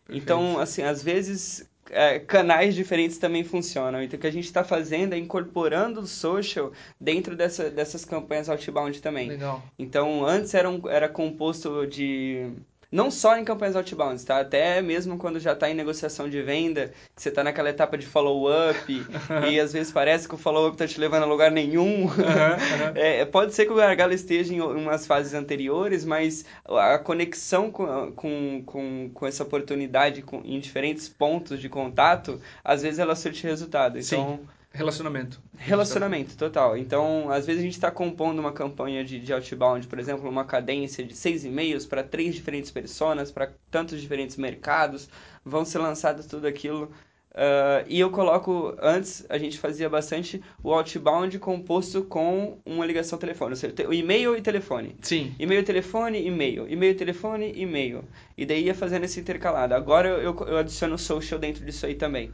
Perfeito. 0.07 0.23
Então, 0.23 0.59
assim, 0.61 0.83
às 0.83 1.03
vezes 1.03 1.69
é, 1.91 2.19
canais 2.19 2.75
diferentes 2.75 3.19
também 3.19 3.45
funcionam. 3.45 4.03
Então, 4.03 4.17
o 4.17 4.21
que 4.21 4.27
a 4.27 4.33
gente 4.33 4.45
está 4.45 4.65
fazendo 4.65 5.13
é 5.13 5.19
incorporando 5.19 6.01
o 6.01 6.07
social 6.07 6.73
dentro 6.99 7.37
dessa, 7.37 7.71
dessas 7.71 8.05
campanhas 8.05 8.49
outbound 8.49 9.01
também. 9.01 9.29
Legal. 9.29 9.63
Então, 9.79 10.25
antes 10.25 10.55
era, 10.55 10.69
um, 10.69 10.89
era 10.89 11.09
composto 11.09 11.87
de 11.87 12.51
não 12.91 13.11
só 13.11 13.37
em 13.37 13.45
campanhas 13.45 13.77
outbound, 13.77 14.25
tá? 14.25 14.41
Até 14.41 14.83
mesmo 14.83 15.17
quando 15.17 15.39
já 15.39 15.53
está 15.53 15.71
em 15.71 15.75
negociação 15.75 16.29
de 16.29 16.43
venda, 16.43 16.93
que 17.15 17.23
você 17.23 17.29
está 17.29 17.45
naquela 17.45 17.71
etapa 17.71 17.97
de 17.97 18.07
follow-up 18.07 19.07
e 19.49 19.61
às 19.61 19.73
vezes 19.73 19.93
parece 19.93 20.27
que 20.27 20.35
o 20.35 20.39
follow-up 20.39 20.75
está 20.75 20.87
te 20.87 20.99
levando 20.99 21.23
a 21.23 21.27
lugar 21.27 21.51
nenhum. 21.51 22.03
Uhum, 22.03 22.09
uhum. 22.09 22.91
É, 23.01 23.25
pode 23.25 23.55
ser 23.55 23.67
que 23.67 23.73
o 23.73 23.77
gargalo 23.77 24.13
esteja 24.13 24.53
em 24.53 24.61
umas 24.61 25.07
fases 25.07 25.33
anteriores, 25.33 26.05
mas 26.05 26.45
a 26.67 26.99
conexão 26.99 27.71
com, 27.71 28.13
com, 28.13 28.63
com, 28.67 29.11
com 29.13 29.27
essa 29.27 29.43
oportunidade 29.43 30.23
com, 30.23 30.43
em 30.45 30.59
diferentes 30.59 31.09
pontos 31.09 31.61
de 31.61 31.69
contato, 31.69 32.41
às 32.65 32.83
vezes 32.83 32.99
ela 32.99 33.15
surte 33.15 33.47
resultado. 33.47 33.99
Então, 33.99 34.39
Sim. 34.39 34.49
Relacionamento. 34.73 35.41
Relacionamento, 35.57 36.37
total. 36.37 36.77
Então, 36.77 37.29
às 37.31 37.45
vezes 37.45 37.61
a 37.61 37.65
gente 37.65 37.75
está 37.75 37.91
compondo 37.91 38.39
uma 38.39 38.53
campanha 38.53 39.05
de, 39.05 39.19
de 39.19 39.33
outbound, 39.33 39.87
por 39.89 39.99
exemplo, 39.99 40.29
uma 40.29 40.45
cadência 40.45 41.05
de 41.05 41.15
seis 41.15 41.45
e-mails 41.45 41.87
para 41.87 42.05
três 42.05 42.35
diferentes 42.35 42.71
pessoas, 42.71 43.33
para 43.33 43.53
tantos 43.71 44.01
diferentes 44.01 44.37
mercados, 44.37 45.09
vão 45.45 45.65
ser 45.65 45.79
lançados 45.79 46.27
tudo 46.27 46.47
aquilo. 46.47 46.91
Uh, 47.33 47.87
e 47.89 47.99
eu 48.01 48.11
coloco, 48.11 48.77
antes 48.81 49.25
a 49.29 49.39
gente 49.39 49.59
fazia 49.59 49.89
bastante 49.89 50.43
o 50.63 50.73
outbound 50.73 51.39
composto 51.39 52.03
com 52.03 52.59
uma 52.65 52.85
ligação 52.85 53.19
telefônica, 53.19 53.67
ou 53.67 53.75
seja, 53.75 53.89
o 53.89 53.95
e-mail 53.95 54.37
e 54.37 54.43
telefone. 54.43 54.97
Sim. 55.03 55.35
E-mail, 55.39 55.65
telefone, 55.65 56.25
e-mail. 56.27 56.69
E-mail, 56.69 56.97
telefone, 56.97 57.53
e-mail. 57.57 58.05
E 58.37 58.47
daí 58.47 58.65
ia 58.65 58.75
fazendo 58.75 59.05
esse 59.05 59.21
intercalado. 59.21 59.75
Agora 59.75 60.09
eu, 60.09 60.37
eu 60.47 60.59
adiciono 60.59 60.97
social 60.97 61.39
dentro 61.41 61.65
disso 61.65 61.87
aí 61.87 61.95
também. 61.95 62.33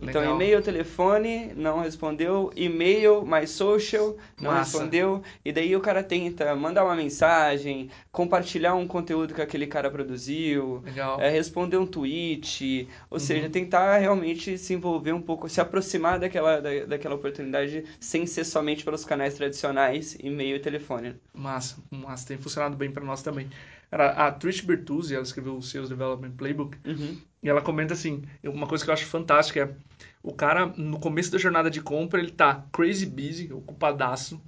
Então, 0.00 0.34
e-mail, 0.34 0.62
telefone, 0.62 1.52
não 1.54 1.80
respondeu. 1.80 2.52
E-mail, 2.54 3.24
mais 3.24 3.50
social, 3.50 4.16
não 4.40 4.52
Massa. 4.52 4.78
respondeu. 4.78 5.22
E 5.44 5.52
daí 5.52 5.74
o 5.74 5.80
cara 5.80 6.02
tenta 6.02 6.54
mandar 6.54 6.84
uma 6.84 6.94
mensagem, 6.94 7.90
compartilhar 8.12 8.74
um 8.74 8.86
conteúdo 8.86 9.34
que 9.34 9.42
aquele 9.42 9.66
cara 9.66 9.90
produziu, 9.90 10.82
é, 11.18 11.28
responder 11.28 11.76
um 11.76 11.86
tweet. 11.86 12.88
Ou 13.10 13.18
uhum. 13.18 13.18
seja, 13.18 13.50
tentar 13.50 13.98
realmente 13.98 14.56
se 14.56 14.74
envolver 14.74 15.12
um 15.12 15.22
pouco, 15.22 15.48
se 15.48 15.60
aproximar 15.60 16.18
daquela, 16.18 16.60
da, 16.60 16.84
daquela 16.86 17.16
oportunidade 17.16 17.84
sem 17.98 18.26
ser 18.26 18.44
somente 18.44 18.84
pelos 18.84 19.04
canais 19.04 19.34
tradicionais, 19.34 20.16
e-mail 20.22 20.56
e 20.56 20.60
telefone. 20.60 21.16
Massa, 21.34 21.76
massa. 21.90 22.28
Tem 22.28 22.38
funcionado 22.38 22.76
bem 22.76 22.90
para 22.90 23.04
nós 23.04 23.22
também. 23.22 23.48
Era 23.90 24.10
a 24.10 24.30
Trish 24.30 24.60
Bertuzzi, 24.60 25.14
ela 25.14 25.22
escreveu 25.22 25.56
o 25.56 25.62
Sales 25.62 25.88
Development 25.88 26.32
Playbook, 26.32 26.76
uhum. 26.86 27.16
E 27.42 27.48
ela 27.48 27.62
comenta 27.62 27.94
assim, 27.94 28.22
uma 28.42 28.66
coisa 28.66 28.84
que 28.84 28.90
eu 28.90 28.94
acho 28.94 29.06
fantástica 29.06 29.60
é, 29.60 29.74
o 30.22 30.32
cara, 30.32 30.66
no 30.66 30.98
começo 30.98 31.30
da 31.30 31.38
jornada 31.38 31.70
de 31.70 31.80
compra, 31.80 32.20
ele 32.20 32.32
tá 32.32 32.66
crazy 32.72 33.06
busy, 33.06 33.52
ocupadaço, 33.52 34.40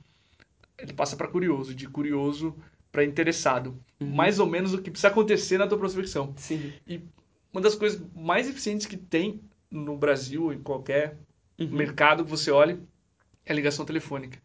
ele 0.77 0.93
passa 0.93 1.17
para 1.17 1.29
curioso, 1.29 1.75
de 1.75 1.89
curioso 1.89 2.57
para 2.91 3.05
interessado. 3.05 3.79
Uhum. 4.01 4.09
Mais 4.09 4.41
ou 4.41 4.47
menos 4.47 4.75
o 4.75 4.83
que 4.83 4.91
precisa 4.91 5.09
acontecer 5.09 5.59
na 5.59 5.67
tua 5.67 5.79
prospecção. 5.79 6.35
Sim. 6.37 6.73
E 6.87 7.01
uma 7.53 7.61
das 7.61 7.75
coisas 7.75 8.03
mais 8.15 8.49
eficientes 8.49 8.87
que 8.87 8.97
tem 8.97 9.41
no 9.71 9.97
Brasil, 9.97 10.53
em 10.53 10.61
qualquer 10.61 11.17
uhum. 11.59 11.69
mercado 11.69 12.25
que 12.25 12.31
você 12.31 12.51
olhe, 12.51 12.81
é 13.47 13.53
a 13.53 13.55
ligação 13.55 13.85
telefônica. 13.85 14.39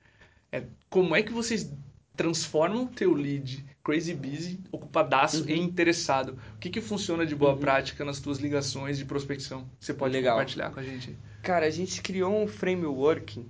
É, 0.51 0.63
como 0.89 1.15
é 1.15 1.23
que 1.23 1.33
vocês 1.33 1.71
transformam 2.15 2.83
o 2.83 2.87
teu 2.87 3.13
lead 3.13 3.65
crazy 3.85 4.15
busy, 4.15 4.59
ocupadaço 4.71 5.43
uhum. 5.43 5.49
e 5.49 5.59
interessado. 5.59 6.37
O 6.55 6.59
que, 6.59 6.71
que 6.71 6.81
funciona 6.81 7.23
de 7.23 7.35
boa 7.35 7.53
uhum. 7.53 7.59
prática 7.59 8.03
nas 8.03 8.19
tuas 8.19 8.39
ligações 8.39 8.97
de 8.97 9.05
prospecção? 9.05 9.69
Você 9.79 9.93
pode 9.93 10.13
Legal. 10.13 10.33
compartilhar 10.33 10.71
com 10.71 10.79
a 10.79 10.83
gente? 10.83 11.15
Cara, 11.43 11.67
a 11.67 11.69
gente 11.69 12.01
criou 12.01 12.35
um 12.35 12.47
framework 12.47 13.45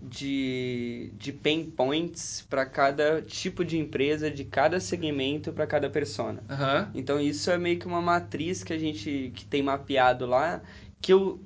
de, 0.00 1.12
de 1.18 1.32
pain 1.32 1.64
points 1.64 2.46
para 2.48 2.64
cada 2.64 3.20
tipo 3.20 3.64
de 3.64 3.76
empresa, 3.78 4.30
de 4.30 4.44
cada 4.44 4.78
segmento, 4.78 5.52
para 5.52 5.66
cada 5.66 5.90
persona. 5.90 6.40
Uhum. 6.48 6.90
Então 6.94 7.20
isso 7.20 7.50
é 7.50 7.58
meio 7.58 7.78
que 7.78 7.86
uma 7.86 8.00
matriz 8.00 8.62
que 8.62 8.72
a 8.72 8.78
gente 8.78 9.32
que 9.34 9.44
tem 9.44 9.60
mapeado 9.60 10.24
lá, 10.24 10.62
que 11.00 11.12
eu 11.12 11.42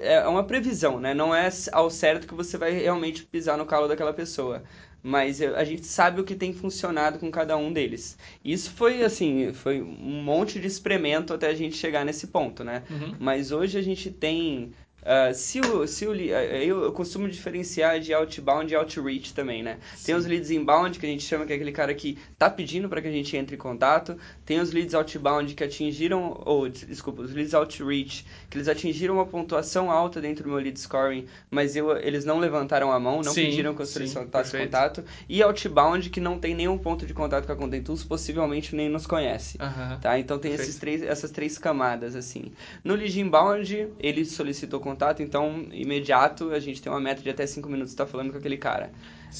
é 0.00 0.26
uma 0.26 0.42
previsão, 0.42 0.98
né? 0.98 1.14
Não 1.14 1.32
é 1.32 1.48
ao 1.70 1.88
certo 1.88 2.26
que 2.26 2.34
você 2.34 2.58
vai 2.58 2.72
realmente 2.72 3.24
pisar 3.24 3.56
no 3.56 3.64
calo 3.64 3.86
daquela 3.86 4.12
pessoa 4.12 4.64
mas 5.02 5.40
a 5.40 5.64
gente 5.64 5.86
sabe 5.86 6.20
o 6.20 6.24
que 6.24 6.34
tem 6.34 6.52
funcionado 6.52 7.18
com 7.18 7.30
cada 7.30 7.56
um 7.56 7.72
deles. 7.72 8.18
Isso 8.44 8.70
foi 8.70 9.02
assim, 9.02 9.52
foi 9.52 9.80
um 9.80 10.22
monte 10.22 10.60
de 10.60 10.66
experimento 10.66 11.32
até 11.32 11.48
a 11.48 11.54
gente 11.54 11.76
chegar 11.76 12.04
nesse 12.04 12.26
ponto, 12.26 12.62
né? 12.62 12.82
Uhum. 12.90 13.14
Mas 13.18 13.52
hoje 13.52 13.78
a 13.78 13.82
gente 13.82 14.10
tem 14.10 14.72
Uh, 15.00 15.32
se 15.34 15.60
o, 15.60 15.86
se 15.86 16.06
o, 16.06 16.14
eu, 16.14 16.82
eu 16.84 16.92
costumo 16.92 17.28
diferenciar 17.28 17.98
de 18.00 18.12
outbound 18.12 18.70
e 18.70 18.76
outreach 18.76 19.32
também, 19.32 19.62
né? 19.62 19.78
Sim. 19.96 20.06
Tem 20.06 20.14
os 20.14 20.26
leads 20.26 20.50
inbound, 20.50 20.98
que 20.98 21.06
a 21.06 21.08
gente 21.08 21.22
chama 21.22 21.46
que 21.46 21.52
é 21.52 21.56
aquele 21.56 21.72
cara 21.72 21.94
que 21.94 22.18
tá 22.38 22.50
pedindo 22.50 22.88
para 22.88 23.00
que 23.00 23.08
a 23.08 23.10
gente 23.10 23.34
entre 23.36 23.56
em 23.56 23.58
contato. 23.58 24.18
Tem 24.50 24.58
os 24.58 24.72
leads 24.72 24.94
outbound 24.94 25.54
que 25.54 25.62
atingiram, 25.62 26.42
ou 26.44 26.68
desculpa, 26.68 27.22
os 27.22 27.32
leads 27.32 27.54
outreach, 27.54 28.26
que 28.50 28.58
eles 28.58 28.66
atingiram 28.66 29.14
uma 29.14 29.24
pontuação 29.24 29.90
alta 29.90 30.20
dentro 30.20 30.42
do 30.42 30.50
meu 30.50 30.58
lead 30.58 30.78
scoring, 30.78 31.24
mas 31.48 31.76
eu, 31.76 31.96
eles 31.96 32.24
não 32.24 32.40
levantaram 32.40 32.90
a 32.90 32.98
mão, 32.98 33.22
não 33.22 33.32
sim, 33.32 33.44
pediram 33.44 33.76
que 33.76 33.82
eu 33.82 33.86
solicitasse 33.86 34.58
contato. 34.58 35.04
E 35.28 35.40
outbound, 35.40 36.10
que 36.10 36.18
não 36.18 36.36
tem 36.36 36.52
nenhum 36.52 36.76
ponto 36.76 37.06
de 37.06 37.14
contato 37.14 37.46
com 37.46 37.52
a 37.52 37.56
Content 37.56 37.84
Tools, 37.84 38.02
possivelmente 38.02 38.74
nem 38.74 38.88
nos 38.88 39.06
conhece. 39.06 39.56
Tá? 40.02 40.18
Então 40.18 40.36
tem 40.36 40.52
esses 40.52 40.76
três, 40.76 41.02
essas 41.02 41.30
três 41.30 41.56
camadas, 41.56 42.16
assim. 42.16 42.50
No 42.82 42.96
lead 42.96 43.20
inbound, 43.20 43.88
ele 44.00 44.24
solicitou 44.24 44.80
contato 44.80 44.90
contato, 44.90 45.22
então, 45.22 45.64
imediato, 45.72 46.50
a 46.50 46.58
gente 46.58 46.82
tem 46.82 46.92
uma 46.92 47.00
meta 47.00 47.22
de 47.22 47.30
até 47.30 47.46
5 47.46 47.68
minutos 47.68 47.92
estar 47.92 48.04
tá 48.04 48.10
falando 48.10 48.32
com 48.32 48.38
aquele 48.38 48.56
cara. 48.56 48.90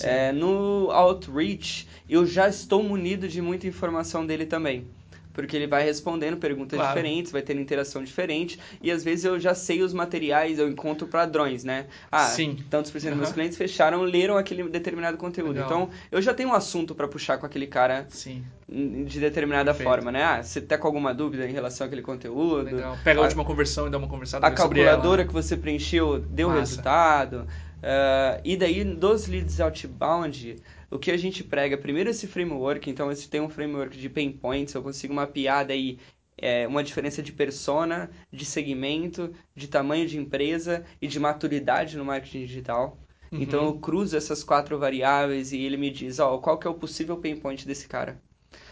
É, 0.03 0.31
no 0.31 0.89
Outreach, 0.93 1.89
eu 2.09 2.25
já 2.25 2.49
estou 2.49 2.83
munido 2.83 3.27
de 3.27 3.43
muita 3.43 3.67
informação 3.67 4.25
dele 4.25 4.47
também. 4.47 4.87
Porque 5.33 5.57
ele 5.57 5.67
vai 5.67 5.85
respondendo 5.85 6.37
perguntas 6.37 6.77
claro. 6.79 6.95
diferentes, 6.95 7.33
vai 7.33 7.43
tendo 7.43 7.61
interação 7.61 8.03
diferente, 8.03 8.59
e 8.83 8.91
às 8.91 9.05
vezes 9.05 9.25
eu 9.25 9.39
já 9.39 9.55
sei 9.55 9.83
os 9.83 9.93
materiais, 9.93 10.59
eu 10.59 10.69
encontro 10.69 11.07
padrões, 11.07 11.65
né? 11.65 11.87
Ah, 12.11 12.27
Sim. 12.27 12.59
tantos 12.69 12.91
por 12.91 13.01
cento 13.01 13.11
dos 13.11 13.21
meus 13.21 13.33
clientes 13.33 13.57
fecharam, 13.57 14.03
leram 14.03 14.37
aquele 14.37 14.65
determinado 14.69 15.17
conteúdo. 15.17 15.53
Legal. 15.55 15.67
Então, 15.67 15.91
eu 16.11 16.21
já 16.21 16.35
tenho 16.35 16.49
um 16.51 16.55
assunto 16.55 16.95
para 16.95 17.07
puxar 17.09 17.39
com 17.39 17.47
aquele 17.47 17.67
cara 17.67 18.07
Sim. 18.11 18.45
de 18.69 19.21
determinada 19.21 19.73
Perfeito. 19.73 19.89
forma, 19.89 20.13
né? 20.13 20.23
Ah, 20.23 20.43
você 20.43 20.61
tá 20.61 20.77
com 20.77 20.87
alguma 20.87 21.15
dúvida 21.15 21.47
em 21.49 21.53
relação 21.53 21.87
àquele 21.87 22.03
conteúdo? 22.03 22.65
Legal. 22.65 22.99
Pega 23.03 23.21
a, 23.21 23.23
a 23.23 23.27
última 23.27 23.45
conversão 23.45 23.87
e 23.87 23.91
dá 23.91 23.99
uma 23.99 24.09
conversada 24.09 24.47
A 24.47 24.51
calculadora 24.51 25.25
que 25.25 25.33
você 25.33 25.57
preencheu 25.57 26.19
deu 26.19 26.49
Massa. 26.49 26.61
resultado. 26.61 27.47
Uh, 27.81 28.41
e 28.45 28.57
daí, 28.57 28.85
dos 28.85 29.27
leads 29.27 29.59
outbound, 29.61 30.57
o 30.91 30.99
que 30.99 31.11
a 31.11 31.17
gente 31.17 31.43
prega, 31.43 31.79
primeiro 31.79 32.11
esse 32.11 32.27
framework, 32.27 32.91
então 32.91 33.11
esse 33.11 33.29
tem 33.29 33.41
um 33.41 33.49
framework 33.49 33.97
de 33.97 34.09
pain 34.09 34.31
points, 34.31 34.75
eu 34.75 34.83
consigo 34.83 35.15
mapear 35.15 35.67
daí 35.67 35.99
é, 36.37 36.67
uma 36.67 36.85
diferença 36.85 37.23
de 37.23 37.33
persona, 37.33 38.11
de 38.33 38.45
segmento, 38.45 39.33
de 39.55 39.69
tamanho 39.69 40.07
de 40.07 40.19
empresa 40.19 40.85
e 41.01 41.07
de 41.07 41.19
maturidade 41.19 41.97
no 41.97 42.05
marketing 42.05 42.41
digital. 42.41 42.99
Uhum. 43.33 43.41
Então 43.41 43.65
eu 43.65 43.79
cruzo 43.79 44.17
essas 44.17 44.43
quatro 44.43 44.79
variáveis 44.79 45.53
e 45.53 45.63
ele 45.63 45.77
me 45.77 45.91
diz, 45.91 46.19
ó, 46.19 46.39
qual 46.39 46.59
que 46.59 46.67
é 46.67 46.71
o 46.71 46.75
possível 46.75 47.17
pain 47.17 47.37
point 47.37 47.67
desse 47.67 47.87
cara. 47.87 48.21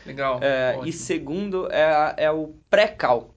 Legal. 0.04 0.40
É, 0.42 0.78
e 0.84 0.92
segundo 0.92 1.70
é, 1.70 2.14
é 2.16 2.30
o 2.30 2.54
pré-cal 2.68 3.34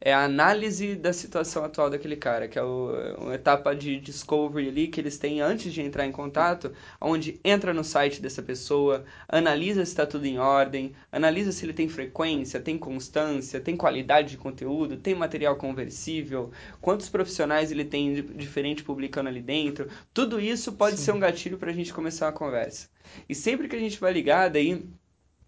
é 0.00 0.12
a 0.12 0.24
análise 0.24 0.94
da 0.94 1.12
situação 1.12 1.64
atual 1.64 1.90
daquele 1.90 2.16
cara, 2.16 2.46
que 2.48 2.58
é 2.58 2.62
o, 2.62 2.92
uma 3.18 3.34
etapa 3.34 3.74
de 3.74 3.98
discovery 3.98 4.68
ali 4.68 4.88
que 4.88 5.00
eles 5.00 5.18
têm 5.18 5.40
antes 5.40 5.72
de 5.72 5.80
entrar 5.80 6.06
em 6.06 6.12
contato, 6.12 6.72
onde 7.00 7.40
entra 7.44 7.72
no 7.72 7.82
site 7.82 8.20
dessa 8.20 8.42
pessoa, 8.42 9.04
analisa 9.28 9.84
se 9.84 9.92
está 9.92 10.06
tudo 10.06 10.26
em 10.26 10.38
ordem, 10.38 10.94
analisa 11.10 11.52
se 11.52 11.64
ele 11.64 11.72
tem 11.72 11.88
frequência, 11.88 12.60
tem 12.60 12.78
constância, 12.78 13.60
tem 13.60 13.76
qualidade 13.76 14.30
de 14.30 14.36
conteúdo, 14.36 14.96
tem 14.96 15.14
material 15.14 15.56
conversível, 15.56 16.50
quantos 16.80 17.08
profissionais 17.08 17.70
ele 17.70 17.84
tem 17.84 18.14
diferente 18.14 18.84
publicando 18.84 19.28
ali 19.28 19.40
dentro. 19.40 19.88
Tudo 20.12 20.38
isso 20.38 20.72
pode 20.72 20.96
Sim. 20.98 21.04
ser 21.04 21.12
um 21.12 21.20
gatilho 21.20 21.58
para 21.58 21.70
a 21.70 21.74
gente 21.74 21.92
começar 21.92 22.26
uma 22.26 22.32
conversa. 22.32 22.88
E 23.28 23.34
sempre 23.34 23.68
que 23.68 23.76
a 23.76 23.80
gente 23.80 23.98
vai 23.98 24.12
ligar, 24.12 24.50
daí 24.50 24.84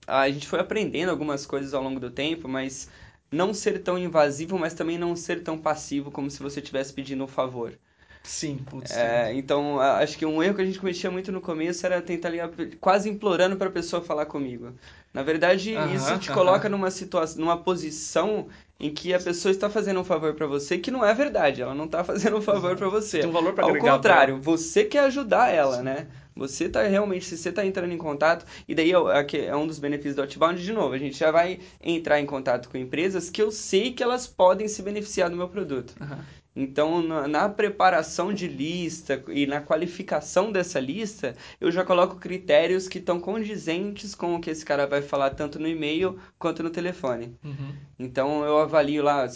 a 0.07 0.31
gente 0.31 0.49
foi 0.49 0.59
aprendendo 0.59 1.11
algumas 1.11 1.45
coisas 1.45 1.75
ao 1.75 1.83
longo 1.83 2.01
do 2.01 2.11
tempo, 2.11 2.49
mas 2.49 2.89
não 3.31 3.53
ser 3.55 3.83
tão 3.83 3.99
invasivo, 3.99 4.59
mas 4.59 4.75
também 4.75 4.99
não 4.99 5.15
ser 5.17 5.43
tão 5.43 5.59
passivo 5.59 6.11
como 6.11 6.31
se 6.31 6.43
você 6.43 6.61
estivesse 6.61 6.93
pedindo 6.93 7.25
um 7.25 7.29
favor. 7.29 7.79
Sim, 8.23 8.59
putz. 8.59 8.91
É, 8.91 9.33
então, 9.35 9.81
acho 9.81 10.19
que 10.19 10.27
um 10.27 10.43
erro 10.43 10.55
que 10.55 10.63
a 10.63 10.65
gente 10.65 10.79
cometia 10.79 11.11
muito 11.11 11.33
no 11.33 11.41
começo 11.41 11.87
era 11.87 12.03
tentar 12.03 12.29
ligar, 12.29 12.51
quase 12.81 13.09
implorando 13.09 13.57
para 13.57 13.69
a 13.69 13.73
pessoa 13.73 14.03
falar 14.03 14.27
comigo. 14.27 14.75
Na 15.15 15.23
verdade, 15.23 15.75
uh 15.75 15.79
-huh, 15.79 15.95
isso 15.95 16.19
te 16.19 16.29
uh 16.29 16.33
-huh. 16.33 16.35
coloca 16.35 16.69
numa 16.69 16.91
situação, 16.91 17.41
numa 17.41 17.57
posição 17.57 18.49
em 18.79 18.93
que 18.93 19.15
a 19.15 19.21
pessoa 19.21 19.51
está 19.51 19.71
fazendo 19.71 20.01
um 20.01 20.05
favor 20.05 20.35
para 20.35 20.47
você 20.47 20.79
que 20.79 20.91
não 20.91 21.05
é 21.05 21.15
verdade, 21.15 21.63
ela 21.63 21.75
não 21.75 21.87
está 21.87 22.05
fazendo 22.05 22.37
um 22.37 22.43
favor 22.43 22.77
para 22.77 22.89
você. 22.89 23.21
Tem 23.21 23.29
um 23.29 23.33
valor 23.33 23.55
para 23.55 23.65
Ao 23.65 23.77
contrário, 23.77 24.41
você 24.41 24.85
quer 24.85 25.01
ajudar 25.05 25.49
ela, 25.49 25.79
Sim. 25.79 25.85
né? 25.85 26.07
Você 26.39 26.65
está 26.65 26.83
realmente, 26.83 27.25
se 27.25 27.37
você 27.37 27.49
está 27.49 27.67
entrando 27.67 27.93
em 27.93 27.99
contato, 27.99 28.47
e 28.67 28.75
daí 28.75 28.93
é, 28.93 29.47
é 29.47 29.57
um 29.57 29.67
dos 29.67 29.79
benefícios 29.79 30.15
do 30.15 30.23
Outbound, 30.23 30.63
de 30.63 30.73
novo, 30.73 30.95
a 30.95 30.99
gente 30.99 31.19
já 31.19 31.31
vai 31.31 31.59
entrar 31.83 32.21
em 32.21 32.27
contato 32.27 32.69
com 32.69 32.79
empresas 32.79 33.29
que 33.29 33.43
eu 33.43 33.51
sei 33.51 33.93
que 33.93 34.03
elas 34.03 34.27
podem 34.27 34.69
se 34.69 34.81
beneficiar 34.83 35.29
do 35.29 35.37
meu 35.37 35.49
produto. 35.49 35.95
Uhum. 36.01 36.19
Então, 36.55 37.03
na, 37.03 37.29
na, 37.29 37.49
preparação 37.49 38.33
de 38.33 38.49
lista 38.49 39.23
e 39.29 39.47
na 39.47 39.61
qualificação 39.61 40.51
dessa 40.51 40.81
lista, 40.81 41.37
eu 41.61 41.71
já 41.71 41.85
coloco 41.85 42.17
critérios 42.17 42.89
que 42.89 42.99
estão 42.99 43.21
condizentes 43.21 44.15
com 44.15 44.35
o 44.35 44.41
que 44.41 44.51
esse 44.51 44.65
cara 44.65 44.87
vai 44.87 45.01
falar 45.01 45.31
tanto 45.31 45.59
no 45.59 45.69
e-mail 45.69 46.19
quanto 46.39 46.63
no 46.63 46.71
telefone. 46.71 47.37
Uhum. 47.45 47.75
Então, 47.99 48.45
eu 48.45 48.59
avalio 48.59 49.05
lá 49.05 49.29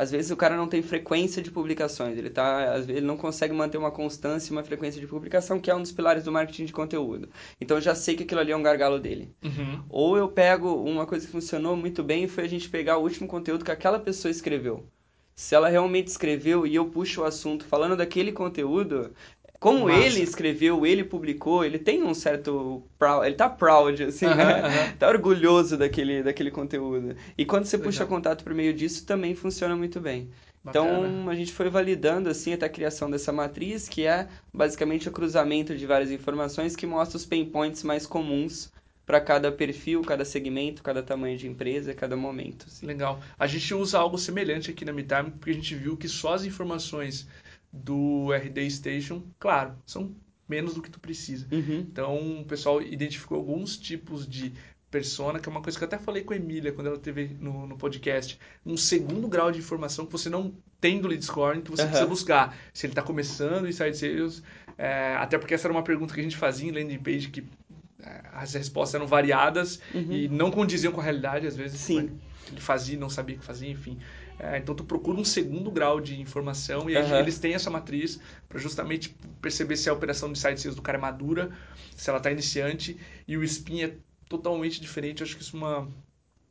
às 0.00 0.10
vezes 0.10 0.30
o 0.30 0.36
cara 0.36 0.56
não 0.56 0.66
tem 0.66 0.80
frequência 0.80 1.42
de 1.42 1.50
publicações, 1.50 2.16
ele 2.16 2.30
tá, 2.30 2.72
vezes 2.76 2.88
ele 2.88 3.06
não 3.06 3.18
consegue 3.18 3.52
manter 3.52 3.76
uma 3.76 3.90
constância 3.90 4.50
e 4.50 4.56
uma 4.56 4.64
frequência 4.64 4.98
de 4.98 5.06
publicação, 5.06 5.60
que 5.60 5.70
é 5.70 5.74
um 5.74 5.82
dos 5.82 5.92
pilares 5.92 6.24
do 6.24 6.32
marketing 6.32 6.64
de 6.64 6.72
conteúdo. 6.72 7.28
Então 7.60 7.76
eu 7.76 7.82
já 7.82 7.94
sei 7.94 8.16
que 8.16 8.22
aquilo 8.22 8.40
ali 8.40 8.50
é 8.50 8.56
um 8.56 8.62
gargalo 8.62 8.98
dele. 8.98 9.30
Uhum. 9.44 9.84
Ou 9.90 10.16
eu 10.16 10.26
pego 10.26 10.74
uma 10.82 11.04
coisa 11.04 11.26
que 11.26 11.32
funcionou 11.32 11.76
muito 11.76 12.02
bem 12.02 12.26
foi 12.26 12.44
a 12.44 12.48
gente 12.48 12.70
pegar 12.70 12.96
o 12.96 13.02
último 13.02 13.28
conteúdo 13.28 13.62
que 13.62 13.70
aquela 13.70 13.98
pessoa 13.98 14.30
escreveu. 14.30 14.86
Se 15.40 15.54
ela 15.54 15.70
realmente 15.70 16.08
escreveu 16.08 16.66
e 16.66 16.74
eu 16.74 16.84
puxo 16.84 17.22
o 17.22 17.24
assunto 17.24 17.64
falando 17.64 17.96
daquele 17.96 18.30
conteúdo, 18.30 19.14
como 19.58 19.86
Massa. 19.86 19.98
ele 19.98 20.20
escreveu, 20.20 20.84
ele 20.84 21.02
publicou, 21.02 21.64
ele 21.64 21.78
tem 21.78 22.02
um 22.02 22.12
certo 22.12 22.82
proud, 22.98 23.26
ele 23.26 23.36
tá 23.36 23.48
proud 23.48 24.02
assim, 24.04 24.26
uh 24.26 24.32
-huh, 24.32 24.36
né? 24.36 24.60
Uh 24.60 24.66
-huh. 24.66 24.96
Tá 24.98 25.08
orgulhoso 25.08 25.78
daquele 25.78 26.22
daquele 26.22 26.50
conteúdo. 26.50 27.16
E 27.38 27.46
quando 27.46 27.64
você 27.64 27.78
Legal. 27.78 27.90
puxa 27.90 28.04
contato 28.04 28.44
por 28.44 28.52
meio 28.52 28.74
disso, 28.74 29.06
também 29.06 29.34
funciona 29.34 29.74
muito 29.74 29.98
bem. 29.98 30.28
Então, 30.62 30.84
Bacana. 30.84 31.08
Então, 31.08 31.30
a 31.30 31.34
gente 31.34 31.52
foi 31.54 31.70
validando 31.70 32.28
assim 32.28 32.52
até 32.52 32.66
a 32.66 32.68
criação 32.68 33.10
dessa 33.10 33.32
matriz, 33.32 33.88
que 33.88 34.04
é 34.04 34.28
basicamente 34.52 35.08
o 35.08 35.12
cruzamento 35.12 35.74
de 35.74 35.86
várias 35.86 36.10
informações 36.10 36.76
que 36.76 36.86
mostra 36.86 37.16
os 37.16 37.24
pain 37.24 37.46
points 37.46 37.82
mais 37.82 38.06
comuns 38.06 38.70
para 39.10 39.20
cada 39.20 39.50
perfil, 39.50 40.02
cada 40.02 40.24
segmento, 40.24 40.84
cada 40.84 41.02
tamanho 41.02 41.36
de 41.36 41.48
empresa, 41.48 41.92
cada 41.92 42.16
momento. 42.16 42.66
Assim. 42.68 42.86
Legal. 42.86 43.20
A 43.36 43.44
gente 43.44 43.74
usa 43.74 43.98
algo 43.98 44.16
semelhante 44.16 44.70
aqui 44.70 44.84
na 44.84 44.92
MeTime, 44.92 45.32
porque 45.32 45.50
a 45.50 45.54
gente 45.54 45.74
viu 45.74 45.96
que 45.96 46.08
só 46.08 46.34
as 46.34 46.44
informações 46.44 47.26
do 47.72 48.32
RD 48.32 48.70
Station, 48.70 49.24
claro, 49.36 49.74
são 49.84 50.14
menos 50.48 50.74
do 50.74 50.82
que 50.82 50.88
tu 50.88 51.00
precisa. 51.00 51.48
Uhum. 51.50 51.80
Então, 51.80 52.40
o 52.40 52.44
pessoal 52.44 52.80
identificou 52.80 53.38
alguns 53.38 53.76
tipos 53.76 54.28
de 54.28 54.52
persona, 54.88 55.40
que 55.40 55.48
é 55.48 55.50
uma 55.50 55.60
coisa 55.60 55.76
que 55.76 55.82
eu 55.82 55.88
até 55.88 55.98
falei 55.98 56.22
com 56.22 56.32
a 56.32 56.36
Emília 56.36 56.70
quando 56.70 56.86
ela 56.86 56.98
teve 56.98 57.36
no, 57.40 57.66
no 57.66 57.76
podcast. 57.76 58.38
Um 58.64 58.76
segundo 58.76 59.26
grau 59.26 59.50
de 59.50 59.58
informação 59.58 60.06
que 60.06 60.12
você 60.12 60.30
não 60.30 60.54
tem 60.80 61.00
do 61.00 61.08
lead 61.08 61.24
scoring, 61.24 61.62
que 61.62 61.70
você 61.72 61.82
uhum. 61.82 61.88
precisa 61.88 62.08
buscar. 62.08 62.56
Se 62.72 62.86
ele 62.86 62.92
está 62.92 63.02
começando 63.02 63.66
em 63.66 63.72
site 63.72 63.96
sales, 63.96 64.40
é, 64.78 65.16
até 65.16 65.36
porque 65.36 65.52
essa 65.52 65.66
era 65.66 65.74
uma 65.74 65.82
pergunta 65.82 66.14
que 66.14 66.20
a 66.20 66.22
gente 66.22 66.36
fazia 66.36 66.70
em 66.70 66.72
landing 66.72 66.98
page, 67.00 67.28
que 67.28 67.44
as 68.32 68.54
respostas 68.54 68.94
eram 68.94 69.06
variadas 69.06 69.80
uhum. 69.94 70.12
e 70.12 70.28
não 70.28 70.50
condiziam 70.50 70.92
com 70.92 71.00
a 71.00 71.04
realidade, 71.04 71.46
às 71.46 71.56
vezes. 71.56 71.80
Sim. 71.80 72.18
Ele 72.50 72.60
fazia, 72.60 72.98
não 72.98 73.08
sabia 73.08 73.36
o 73.36 73.38
que 73.38 73.44
fazia, 73.44 73.70
enfim. 73.70 73.98
É, 74.38 74.56
então 74.56 74.74
tu 74.74 74.84
procura 74.84 75.18
um 75.18 75.24
segundo 75.24 75.70
grau 75.70 76.00
de 76.00 76.18
informação 76.18 76.88
e 76.88 76.96
uhum. 76.96 77.16
eles 77.16 77.38
têm 77.38 77.54
essa 77.54 77.70
matriz 77.70 78.18
para 78.48 78.58
justamente 78.58 79.14
perceber 79.40 79.76
se 79.76 79.90
a 79.90 79.92
operação 79.92 80.32
de 80.32 80.38
site 80.38 80.60
sales 80.60 80.74
do 80.74 80.82
cara 80.82 80.96
é 80.96 81.00
madura, 81.00 81.50
se 81.94 82.08
ela 82.08 82.16
está 82.16 82.30
iniciante 82.30 82.98
e 83.28 83.36
o 83.36 83.44
spin 83.44 83.82
é 83.82 83.94
totalmente 84.28 84.80
diferente. 84.80 85.20
Eu 85.20 85.26
acho 85.26 85.36
que 85.36 85.42
isso 85.42 85.56
é 85.56 85.58
uma 85.58 85.88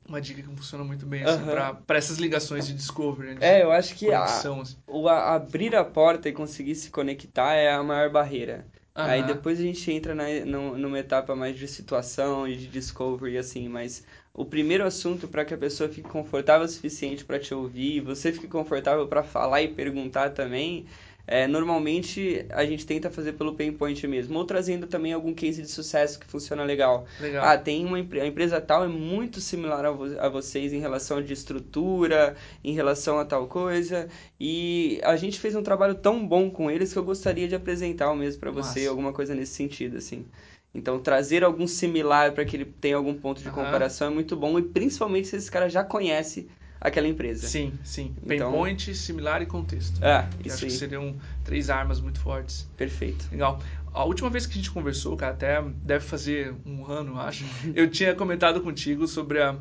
uma 0.07 0.19
dica 0.19 0.41
que 0.41 0.47
funciona 0.47 0.83
muito 0.83 1.05
bem 1.05 1.23
assim, 1.23 1.43
uhum. 1.43 1.75
para 1.85 1.97
essas 1.97 2.17
ligações 2.17 2.65
de 2.67 2.73
discovery. 2.73 3.35
De 3.35 3.43
é, 3.43 3.63
eu 3.63 3.71
acho 3.71 3.95
que 3.95 4.12
a, 4.12 4.23
assim. 4.23 4.75
o 4.88 5.07
a, 5.07 5.35
abrir 5.35 5.75
a 5.75 5.85
porta 5.85 6.27
e 6.27 6.33
conseguir 6.33 6.75
se 6.75 6.89
conectar 6.89 7.53
é 7.53 7.71
a 7.71 7.83
maior 7.83 8.09
barreira. 8.09 8.65
Aí 9.05 9.23
depois 9.23 9.59
a 9.59 9.63
gente 9.63 9.91
entra 9.91 10.13
na, 10.13 10.25
numa 10.45 10.99
etapa 10.99 11.35
mais 11.35 11.57
de 11.57 11.67
situação 11.67 12.47
e 12.47 12.55
de 12.57 12.67
discovery, 12.67 13.38
assim, 13.38 13.67
mas 13.69 14.03
o 14.33 14.45
primeiro 14.45 14.85
assunto 14.85 15.27
para 15.27 15.45
que 15.45 15.53
a 15.53 15.57
pessoa 15.57 15.89
fique 15.89 16.07
confortável 16.07 16.65
o 16.65 16.69
suficiente 16.69 17.23
para 17.25 17.39
te 17.39 17.53
ouvir, 17.53 18.01
você 18.01 18.31
fique 18.31 18.47
confortável 18.47 19.07
para 19.07 19.23
falar 19.23 19.62
e 19.62 19.73
perguntar 19.73 20.31
também, 20.31 20.85
é, 21.31 21.45
normalmente 21.45 22.43
a 22.49 22.65
gente 22.65 22.87
tenta 22.87 23.11
fazer 23.11 23.33
pelo 23.33 23.53
pain 23.53 23.71
point 23.71 24.05
mesmo, 24.07 24.35
ou 24.35 24.45
trazendo 24.45 24.87
também 24.87 25.13
algum 25.13 25.31
case 25.31 25.61
de 25.61 25.67
sucesso 25.67 26.19
que 26.19 26.25
funciona 26.25 26.63
legal. 26.63 27.05
legal. 27.19 27.45
Ah, 27.45 27.55
tem 27.55 27.85
uma 27.85 27.97
a 27.97 28.25
empresa 28.25 28.59
tal 28.59 28.83
é 28.83 28.87
muito 28.87 29.39
similar 29.39 29.85
a, 29.85 29.91
vo 29.91 30.19
a 30.19 30.27
vocês 30.27 30.73
em 30.73 30.79
relação 30.79 31.21
de 31.21 31.31
estrutura, 31.31 32.35
em 32.63 32.73
relação 32.73 33.19
a 33.19 33.25
tal 33.25 33.45
coisa, 33.45 34.09
e 34.39 34.99
a 35.03 35.15
gente 35.15 35.39
fez 35.39 35.55
um 35.55 35.61
trabalho 35.61 35.93
tão 35.93 36.27
bom 36.27 36.49
com 36.49 36.71
eles 36.71 36.91
que 36.91 36.97
eu 36.97 37.03
gostaria 37.03 37.47
de 37.47 37.53
apresentar 37.53 38.11
o 38.11 38.15
mesmo 38.15 38.39
para 38.39 38.49
você, 38.49 38.87
alguma 38.87 39.13
coisa 39.13 39.35
nesse 39.35 39.53
sentido, 39.53 39.97
assim. 39.97 40.25
Então, 40.73 40.99
trazer 40.99 41.43
algum 41.43 41.67
similar 41.67 42.31
para 42.33 42.43
que 42.43 42.55
ele 42.55 42.65
tenha 42.65 42.95
algum 42.95 43.13
ponto 43.13 43.39
de 43.39 43.49
uhum. 43.49 43.53
comparação 43.53 44.07
é 44.07 44.09
muito 44.09 44.35
bom, 44.35 44.57
e 44.57 44.63
principalmente 44.63 45.27
se 45.27 45.35
esse 45.35 45.51
cara 45.51 45.69
já 45.69 45.83
conhece 45.83 46.47
aquela 46.79 47.07
empresa. 47.07 47.47
Sim, 47.47 47.73
sim. 47.83 48.15
Então, 48.23 48.51
Pain 48.51 48.57
point, 48.57 48.95
similar 48.95 49.41
e 49.41 49.45
contexto. 49.45 50.03
É, 50.03 50.27
isso 50.45 50.55
acho 50.55 50.65
aí. 50.65 50.71
que 50.71 50.77
seriam 50.77 51.15
três 51.43 51.69
armas 51.69 51.99
muito 51.99 52.19
fortes. 52.19 52.69
Perfeito. 52.77 53.27
Legal. 53.31 53.61
A 53.93 54.03
última 54.03 54.29
vez 54.29 54.45
que 54.45 54.53
a 54.53 54.55
gente 54.55 54.71
conversou, 54.71 55.17
cara, 55.17 55.33
até 55.33 55.61
deve 55.83 56.05
fazer 56.05 56.55
um 56.65 56.85
ano, 56.85 57.19
acho, 57.19 57.43
eu 57.75 57.89
tinha 57.89 58.13
comentado 58.15 58.61
contigo 58.61 59.07
sobre 59.07 59.41
a, 59.41 59.57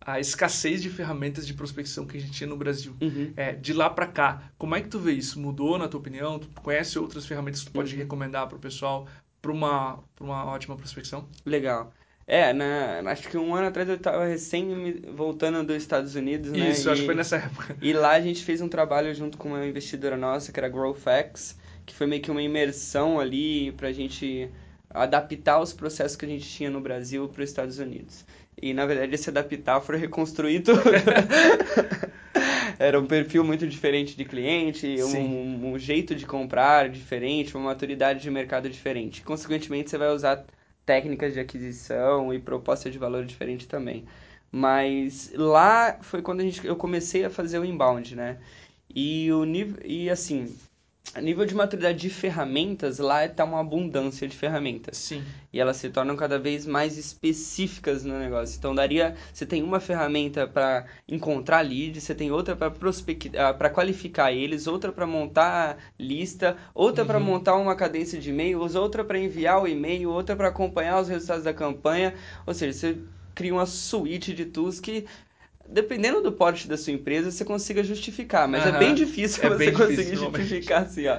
a 0.00 0.18
escassez 0.18 0.82
de 0.82 0.90
ferramentas 0.90 1.46
de 1.46 1.54
prospecção 1.54 2.06
que 2.06 2.16
a 2.16 2.20
gente 2.20 2.32
tinha 2.32 2.48
no 2.48 2.56
Brasil. 2.56 2.94
Uhum. 3.00 3.32
É, 3.36 3.52
de 3.52 3.72
lá 3.72 3.88
para 3.88 4.06
cá, 4.06 4.50
como 4.58 4.74
é 4.74 4.80
que 4.80 4.88
tu 4.88 4.98
vê 4.98 5.12
isso? 5.12 5.38
Mudou 5.38 5.78
na 5.78 5.88
tua 5.88 6.00
opinião? 6.00 6.38
Tu 6.38 6.48
conhece 6.62 6.98
outras 6.98 7.26
ferramentas 7.26 7.60
que 7.60 7.66
tu 7.66 7.72
pode 7.72 7.92
uhum. 7.94 8.00
recomendar 8.00 8.46
para 8.48 8.56
o 8.56 8.60
pessoal 8.60 9.06
para 9.40 9.52
uma, 9.52 9.98
uma 10.20 10.44
ótima 10.46 10.76
prospecção? 10.76 11.26
Legal. 11.46 11.92
É, 12.32 12.52
na, 12.52 13.00
acho 13.10 13.28
que 13.28 13.36
um 13.36 13.56
ano 13.56 13.66
atrás 13.66 13.88
eu 13.88 13.96
estava 13.96 14.24
recém 14.24 15.02
voltando 15.12 15.66
dos 15.66 15.74
Estados 15.74 16.14
Unidos, 16.14 16.52
né? 16.52 16.70
Isso, 16.70 16.88
acho 16.88 17.00
que 17.00 17.06
foi 17.06 17.16
nessa 17.16 17.38
época. 17.38 17.76
E 17.82 17.92
lá 17.92 18.12
a 18.12 18.20
gente 18.20 18.44
fez 18.44 18.60
um 18.60 18.68
trabalho 18.68 19.12
junto 19.12 19.36
com 19.36 19.48
uma 19.48 19.66
investidora 19.66 20.16
nossa, 20.16 20.52
que 20.52 20.60
era 20.60 20.68
GrowthX, 20.68 21.58
que 21.84 21.92
foi 21.92 22.06
meio 22.06 22.22
que 22.22 22.30
uma 22.30 22.40
imersão 22.40 23.18
ali 23.18 23.72
pra 23.72 23.90
gente 23.90 24.48
adaptar 24.88 25.60
os 25.60 25.72
processos 25.72 26.16
que 26.16 26.24
a 26.24 26.28
gente 26.28 26.48
tinha 26.48 26.70
no 26.70 26.80
Brasil 26.80 27.28
para 27.28 27.42
os 27.42 27.50
Estados 27.50 27.80
Unidos. 27.80 28.24
E, 28.62 28.72
na 28.72 28.86
verdade, 28.86 29.12
esse 29.12 29.28
adaptar 29.28 29.80
foi 29.80 29.96
reconstruir 29.96 30.60
tudo. 30.60 30.82
Era 32.78 33.00
um 33.00 33.06
perfil 33.06 33.42
muito 33.42 33.66
diferente 33.66 34.16
de 34.16 34.24
cliente, 34.24 35.02
um, 35.02 35.72
um, 35.72 35.78
jeito 35.80 36.14
de 36.14 36.24
comprar 36.24 36.88
diferente, 36.88 37.56
uma 37.56 37.70
maturidade 37.70 38.22
de 38.22 38.30
mercado 38.30 38.70
diferente. 38.70 39.20
Consequentemente, 39.20 39.90
você 39.90 39.98
vai 39.98 40.10
usar 40.14 40.44
técnicas 40.90 41.34
de 41.34 41.38
aquisição 41.38 42.34
e 42.34 42.40
proposta 42.40 42.90
de 42.90 42.98
valor 42.98 43.24
diferente 43.24 43.68
também. 43.68 44.04
Mas 44.50 45.32
lá 45.36 45.96
foi 46.02 46.20
quando 46.20 46.40
a 46.40 46.42
gente, 46.42 46.66
eu 46.66 46.74
comecei 46.74 47.24
a 47.24 47.30
fazer 47.30 47.60
o 47.60 47.64
inbound, 47.64 48.16
né? 48.16 48.40
E, 48.92 49.32
o 49.32 49.44
e 49.84 50.10
assim, 50.10 50.52
a 51.12 51.20
nível 51.20 51.44
de 51.44 51.54
maturidade 51.54 51.98
de 51.98 52.08
ferramentas, 52.10 52.98
lá 52.98 53.24
está 53.24 53.44
uma 53.44 53.60
abundância 53.60 54.28
de 54.28 54.36
ferramentas. 54.36 54.96
Sim. 54.96 55.24
E 55.52 55.58
elas 55.58 55.76
se 55.76 55.90
tornam 55.90 56.14
cada 56.14 56.38
vez 56.38 56.66
mais 56.66 56.96
específicas 56.96 58.04
no 58.04 58.18
negócio. 58.18 58.56
Então, 58.56 58.74
daria. 58.74 59.16
Você 59.32 59.44
tem 59.44 59.62
uma 59.62 59.80
ferramenta 59.80 60.46
para 60.46 60.86
encontrar 61.08 61.62
leads, 61.62 62.04
você 62.04 62.14
tem 62.14 62.30
outra 62.30 62.54
para 62.54 62.70
prospectar, 62.70 63.56
para 63.58 63.70
qualificar 63.70 64.32
eles, 64.32 64.66
outra 64.66 64.92
para 64.92 65.06
montar 65.06 65.78
lista, 65.98 66.56
outra 66.72 67.02
uhum. 67.02 67.08
para 67.08 67.20
montar 67.20 67.56
uma 67.56 67.74
cadência 67.74 68.18
de 68.18 68.30
e-mails, 68.30 68.74
outra 68.76 69.04
para 69.04 69.18
enviar 69.18 69.62
o 69.62 69.66
e-mail, 69.66 70.10
outra 70.10 70.36
para 70.36 70.48
acompanhar 70.48 71.00
os 71.00 71.08
resultados 71.08 71.44
da 71.44 71.52
campanha. 71.52 72.14
Ou 72.46 72.54
seja, 72.54 72.72
você 72.72 72.98
cria 73.34 73.52
uma 73.52 73.66
suíte 73.66 74.32
de 74.32 74.44
tools 74.44 74.78
que 74.78 75.06
dependendo 75.68 76.20
do 76.20 76.32
porte 76.32 76.66
da 76.66 76.76
sua 76.76 76.92
empresa, 76.92 77.30
você 77.30 77.44
consiga 77.44 77.82
justificar, 77.84 78.48
mas 78.48 78.66
é 78.66 78.72
bem 78.72 78.94
difícil 78.94 79.44
é 79.44 79.48
você 79.48 79.56
bem 79.56 79.72
conseguir 79.72 79.96
difícil, 79.96 80.30
justificar 80.30 80.82
assim, 80.82 81.06
ó. 81.06 81.18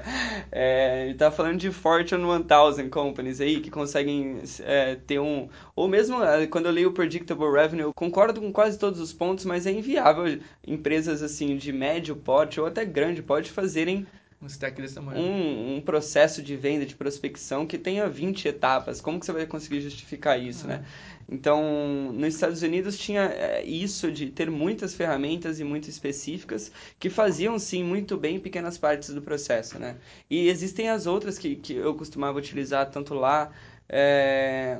É, 0.51 1.05
ele 1.05 1.13
tá 1.15 1.31
falando 1.31 1.57
de 1.57 1.71
Fortune 1.71 2.23
1000 2.23 2.89
companies 2.89 3.39
aí, 3.39 3.61
que 3.61 3.71
conseguem 3.71 4.41
é, 4.61 4.95
ter 4.95 5.19
um... 5.19 5.47
Ou 5.75 5.87
mesmo, 5.87 6.23
é, 6.23 6.45
quando 6.47 6.65
eu 6.65 6.71
leio 6.71 6.89
o 6.89 6.93
Predictable 6.93 7.51
Revenue, 7.51 7.83
eu 7.83 7.93
concordo 7.93 8.41
com 8.41 8.51
quase 8.51 8.77
todos 8.77 8.99
os 8.99 9.13
pontos, 9.13 9.45
mas 9.45 9.65
é 9.65 9.71
inviável 9.71 10.39
empresas, 10.67 11.23
assim, 11.23 11.55
de 11.55 11.71
médio 11.71 12.15
porte 12.15 12.59
ou 12.59 12.65
até 12.65 12.83
grande 12.83 13.21
porte 13.21 13.49
fazerem 13.49 14.05
um 14.41 14.47
desse 14.47 14.95
tamanho. 14.95 15.19
Um, 15.21 15.75
um, 15.75 15.81
processo 15.81 16.41
de 16.41 16.55
venda, 16.55 16.83
de 16.83 16.95
prospecção 16.95 17.67
que 17.67 17.77
tenha 17.77 18.09
20 18.09 18.47
etapas. 18.47 18.99
Como 18.99 19.19
que 19.19 19.25
você 19.25 19.31
vai 19.31 19.45
conseguir 19.45 19.81
justificar 19.81 20.41
isso, 20.41 20.65
né? 20.65 20.83
Então, 21.29 22.11
nos 22.11 22.33
Estados 22.33 22.63
Unidos 22.63 22.97
tinha 22.97 23.21
é, 23.21 23.63
isso 23.63 24.11
de 24.11 24.31
ter 24.31 24.49
muitas 24.49 24.95
ferramentas 24.95 25.59
e 25.59 25.63
muito 25.63 25.89
específicas 25.89 26.71
que 26.99 27.09
faziam, 27.09 27.59
sim, 27.59 27.83
muito 27.83 28.17
bem 28.17 28.39
pequenas 28.39 28.77
partes 28.79 29.13
do 29.13 29.21
processo, 29.21 29.77
né? 29.77 29.97
E 30.29 30.47
existem 30.49 30.89
as 30.89 31.05
outras 31.05 31.37
que, 31.37 31.55
que 31.55 31.73
eu 31.73 31.93
costumava 31.93 32.39
utilizar 32.39 32.89
tanto 32.89 33.13
lá, 33.13 33.51
é, 33.87 34.79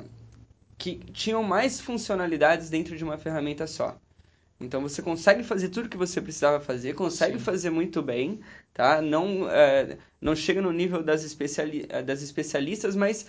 que 0.76 0.96
tinham 1.12 1.42
mais 1.42 1.80
funcionalidades 1.80 2.68
dentro 2.68 2.96
de 2.96 3.04
uma 3.04 3.16
ferramenta 3.16 3.66
só. 3.66 3.96
Então 4.62 4.80
você 4.80 5.02
consegue 5.02 5.42
fazer 5.42 5.68
tudo 5.70 5.88
que 5.88 5.96
você 5.96 6.20
precisava 6.20 6.60
fazer, 6.60 6.94
consegue 6.94 7.38
Sim. 7.38 7.44
fazer 7.44 7.70
muito 7.70 8.00
bem, 8.00 8.40
tá? 8.74 9.00
Não, 9.02 9.48
é, 9.50 9.98
não 10.20 10.34
chega 10.34 10.60
no 10.62 10.72
nível 10.72 11.02
das, 11.02 11.24
especiali 11.24 11.86
das 12.04 12.22
especialistas, 12.22 12.96
mas 12.96 13.26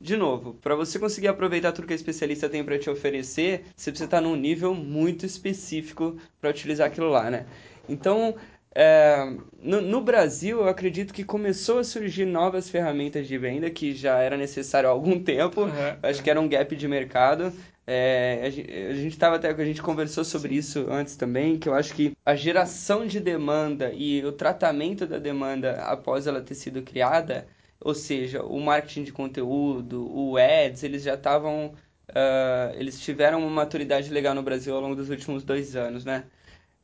de 0.00 0.16
novo, 0.16 0.54
para 0.54 0.74
você 0.74 0.98
conseguir 0.98 1.28
aproveitar 1.28 1.72
tudo 1.72 1.86
que 1.86 1.92
a 1.94 1.96
especialista 1.96 2.50
tem 2.50 2.62
para 2.62 2.78
te 2.78 2.90
oferecer, 2.90 3.64
você 3.74 3.90
precisa 3.90 4.04
estar 4.04 4.20
num 4.20 4.36
nível 4.36 4.74
muito 4.74 5.24
específico 5.24 6.18
para 6.38 6.50
utilizar 6.50 6.86
aquilo 6.88 7.08
lá, 7.08 7.30
né? 7.30 7.46
Então, 7.88 8.34
é, 8.78 9.36
no, 9.62 9.80
no, 9.80 10.00
Brasil, 10.00 10.58
eu 10.58 10.68
acredito 10.68 11.14
que 11.14 11.24
começou 11.24 11.78
a 11.78 11.84
surgir 11.84 12.26
novas 12.26 12.68
ferramentas 12.68 13.26
de 13.26 13.38
venda 13.38 13.70
que 13.70 13.94
já 13.94 14.18
era 14.18 14.36
necessário 14.36 14.88
há 14.88 14.92
algum 14.92 15.22
tempo. 15.22 15.62
Uhum, 15.62 15.70
acho 16.02 16.18
uhum. 16.18 16.24
que 16.24 16.30
era 16.30 16.40
um 16.40 16.48
gap 16.48 16.76
de 16.76 16.86
mercado. 16.86 17.52
É, 17.86 18.42
a 18.44 18.50
gente 18.94 19.12
estava 19.12 19.36
até 19.36 19.48
a 19.48 19.64
gente 19.64 19.80
conversou 19.80 20.24
sobre 20.24 20.56
isso 20.56 20.86
antes 20.90 21.16
também, 21.16 21.58
que 21.58 21.68
eu 21.68 21.74
acho 21.74 21.94
que 21.94 22.16
a 22.24 22.34
geração 22.34 23.06
de 23.06 23.20
demanda 23.20 23.92
e 23.94 24.24
o 24.24 24.32
tratamento 24.32 25.06
da 25.06 25.18
demanda 25.18 25.82
após 25.82 26.26
ela 26.26 26.40
ter 26.40 26.54
sido 26.56 26.82
criada 26.82 27.46
ou 27.80 27.94
seja, 27.94 28.42
o 28.42 28.60
marketing 28.60 29.04
de 29.04 29.12
conteúdo, 29.12 30.10
o 30.12 30.36
ads, 30.36 30.82
eles 30.82 31.02
já 31.02 31.14
estavam. 31.14 31.74
Uh, 32.08 32.74
eles 32.74 33.00
tiveram 33.00 33.40
uma 33.40 33.50
maturidade 33.50 34.10
legal 34.12 34.34
no 34.34 34.42
Brasil 34.42 34.74
ao 34.74 34.80
longo 34.80 34.94
dos 34.96 35.10
últimos 35.10 35.44
dois 35.44 35.76
anos, 35.76 36.04
né? 36.04 36.24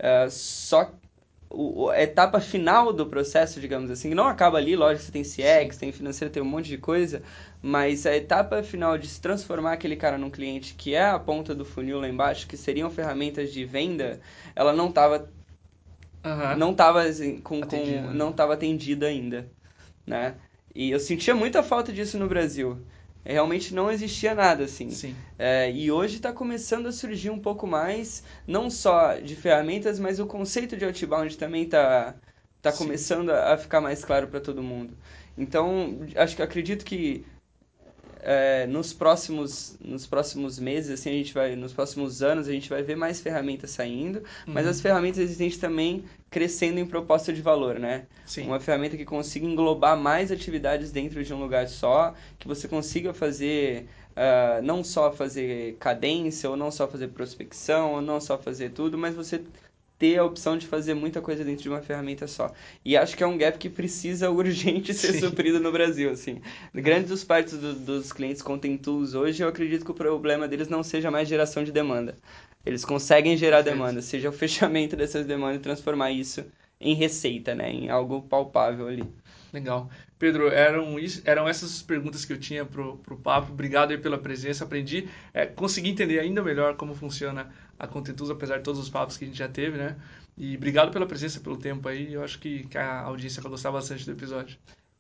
Uh, 0.01 0.31
só 0.31 0.93
o, 1.55 1.91
a 1.91 2.03
etapa 2.03 2.41
final 2.41 2.93
do 2.93 3.07
processo, 3.07 3.61
digamos 3.61 3.91
assim, 3.91 4.15
não 4.15 4.27
acaba 4.27 4.59
ali, 4.59 4.75
lógico, 4.75 5.05
você 5.05 5.13
tem 5.13 5.23
CX, 5.23 5.77
tem 5.77 5.93
financeiro, 5.93 6.33
tem 6.33 6.43
um 6.43 6.47
monte 6.47 6.69
de 6.69 6.79
coisa, 6.79 7.23
mas 7.61 8.07
a 8.07 8.17
etapa 8.17 8.63
final 8.63 8.97
de 8.97 9.07
se 9.07 9.21
transformar 9.21 9.73
aquele 9.73 9.97
cara 9.97 10.17
num 10.17 10.31
cliente 10.31 10.75
que 10.75 10.95
é 10.95 11.05
a 11.05 11.19
ponta 11.19 11.55
do 11.55 11.65
funil 11.65 12.01
lá 12.01 12.09
embaixo, 12.09 12.47
que 12.47 12.57
seriam 12.57 12.91
ferramentas 12.91 13.53
de 13.53 13.65
venda, 13.65 14.21
ela 14.57 14.73
não 14.73 14.89
estava 14.89 15.29
uhum. 16.25 16.57
não 16.57 16.73
estava 16.73 17.03
assim, 17.03 17.41
com, 17.41 17.61
com 17.61 17.77
não 18.15 18.31
estava 18.31 18.55
atendida 18.55 19.07
ainda, 19.07 19.49
né? 20.07 20.35
E 20.75 20.91
eu 20.91 20.99
sentia 20.99 21.35
muita 21.35 21.63
falta 21.63 21.93
disso 21.93 22.19
no 22.19 22.27
Brasil. 22.27 22.79
Realmente 23.25 23.73
não 23.75 23.91
existia 23.91 24.35
nada 24.35 24.65
assim. 24.65 24.91
Sim. 24.91 25.17
É, 25.39 25.71
e 25.71 25.91
hoje 25.91 26.17
está 26.17 26.33
começando 26.33 26.87
a 26.87 26.93
surgir 26.93 27.31
um 27.31 27.39
pouco 27.39 27.67
mais, 27.67 28.23
não 28.47 28.69
só 28.71 29.15
de 29.17 29.37
ferramentas, 29.37 29.99
mas 30.01 30.19
o 30.21 30.27
conceito 30.27 30.77
de 30.77 30.85
outbound 30.85 31.37
também 31.39 31.65
está 31.65 32.17
tá 32.61 32.73
começando 32.73 33.31
a, 33.31 33.55
a 33.55 33.57
ficar 33.59 33.81
mais 33.81 34.05
claro 34.05 34.29
para 34.29 34.41
todo 34.41 34.63
mundo. 34.63 34.97
Então, 35.37 36.01
acho 36.17 36.37
que 36.37 36.43
acredito 36.43 36.85
que 36.85 37.25
é, 38.23 38.67
nos 38.67 38.93
próximos 38.93 39.77
nos 39.85 40.07
próximos 40.07 40.59
meses 40.59 40.91
assim 40.93 41.11
a 41.11 41.13
gente 41.13 41.35
vai 41.35 41.57
nos 41.57 41.73
próximos 41.73 42.23
anos 42.23 42.49
a 42.49 42.53
gente 42.53 42.71
vai 42.71 42.83
ver 42.83 42.97
mais 42.97 43.21
ferramentas 43.21 43.71
saindo 43.71 44.21
uhum. 44.47 44.55
mas 44.55 44.67
as 44.67 44.81
ferramentas 44.81 45.19
existentes 45.19 45.59
também 45.59 46.05
crescendo 46.31 46.79
em 46.79 46.87
proposta 46.87 47.33
de 47.33 47.43
valor 47.43 47.79
né 47.79 48.07
Sim. 48.25 48.47
uma 48.47 48.61
ferramenta 48.61 48.97
que 48.97 49.05
consiga 49.05 49.45
englobar 49.45 49.97
mais 49.97 50.31
atividades 50.31 50.93
dentro 50.93 51.23
de 51.23 51.35
um 51.35 51.41
lugar 51.41 51.69
só 51.69 52.15
que 52.39 52.47
você 52.47 52.69
consiga 52.69 53.13
fazer 53.13 53.89
uh, 54.13 54.63
não 54.63 54.85
só 54.85 55.11
fazer 55.11 55.77
cadência 55.81 56.49
ou 56.49 56.57
não 56.57 56.71
só 56.71 56.87
fazer 56.87 57.09
prospecção 57.09 57.95
ou 57.95 58.01
não 58.01 58.21
só 58.21 58.39
fazer 58.39 58.71
tudo 58.71 58.97
mas 58.97 59.15
você 59.15 59.43
ter 60.03 60.19
a 60.19 60.25
opção 60.25 60.59
de 60.59 60.67
fazer 60.67 60.95
muita 60.95 61.21
coisa 61.21 61.45
dentro 61.45 61.63
de 61.63 61.69
uma 61.69 61.81
ferramenta 61.81 62.27
só. 62.27 62.53
E 62.85 62.97
acho 62.97 63.17
que 63.17 63.23
é 63.23 63.27
um 63.27 63.39
gap 63.39 63.57
que 63.57 63.71
precisa 63.71 64.29
urgente 64.35 64.93
ser 64.93 65.13
Sim. 65.13 65.21
suprido 65.21 65.61
no 65.61 65.71
Brasil, 65.71 66.11
assim. 66.11 66.41
Grandes 66.75 67.23
partes 67.23 67.57
do, 67.57 67.73
dos 67.73 68.13
clientes 68.13 68.43
contêm 68.43 68.77
tools 68.77 69.15
hoje, 69.15 69.45
eu 69.45 69.49
acredito 69.49 69.85
que 69.85 69.93
o 69.93 69.95
problema 69.95 70.49
deles 70.49 70.67
não 70.67 70.83
seja 70.83 71.09
mais 71.09 71.29
geração 71.29 71.63
de 71.63 71.71
demanda. 71.71 72.17
Eles 72.67 72.85
conseguem 72.85 73.37
gerar 73.37 73.59
Perfeito. 73.59 73.79
demanda, 73.79 74.03
seja 74.03 74.29
o 74.29 74.33
fechamento 74.33 74.97
dessas 74.99 75.25
demandas 75.25 75.59
e 75.59 75.63
transformar 75.63 76.11
isso 76.11 76.45
em 76.81 76.97
receita, 76.97 77.55
né? 77.55 77.71
Em 77.71 77.89
algo 77.89 78.23
palpável 78.23 78.89
ali. 78.89 79.05
Legal. 79.53 79.89
Pedro, 80.19 80.49
eram, 80.49 80.97
eram 81.25 81.49
essas 81.49 81.81
perguntas 81.81 82.25
que 82.25 82.33
eu 82.33 82.41
tinha 82.41 82.65
pro, 82.65 82.97
pro 82.99 83.17
papo. 83.17 83.53
Obrigado 83.53 83.93
aí 83.93 83.99
pela 83.99 84.19
presença. 84.19 84.65
Aprendi, 84.65 85.09
é, 85.33 85.47
consegui 85.47 85.91
entender 85.91 86.19
ainda 86.19 86.43
melhor 86.43 86.75
como 86.75 86.95
funciona 86.95 87.53
a 87.83 87.87
Contentus, 87.89 88.31
apesar 88.31 88.59
de 88.59 88.63
todos 88.63 88.81
os 88.81 88.89
papos 88.89 89.17
que 89.17 89.25
a 89.25 89.27
gente 89.27 89.37
já 89.37 89.49
teve, 89.49 89.77
né? 89.77 89.97
E 90.39 90.57
obrigado 90.57 90.93
pela 90.93 91.05
presença, 91.05 91.41
pelo 91.41 91.57
tempo 91.57 91.89
aí. 91.89 92.15
Eu 92.15 92.23
acho 92.23 92.39
que, 92.39 92.65
que 92.69 92.79
a 92.79 93.01
audiência 93.01 93.43
vai 93.43 93.51
gostar 93.51 93.73
bastante 93.73 94.07
do 94.07 94.13
episódio. 94.13 94.57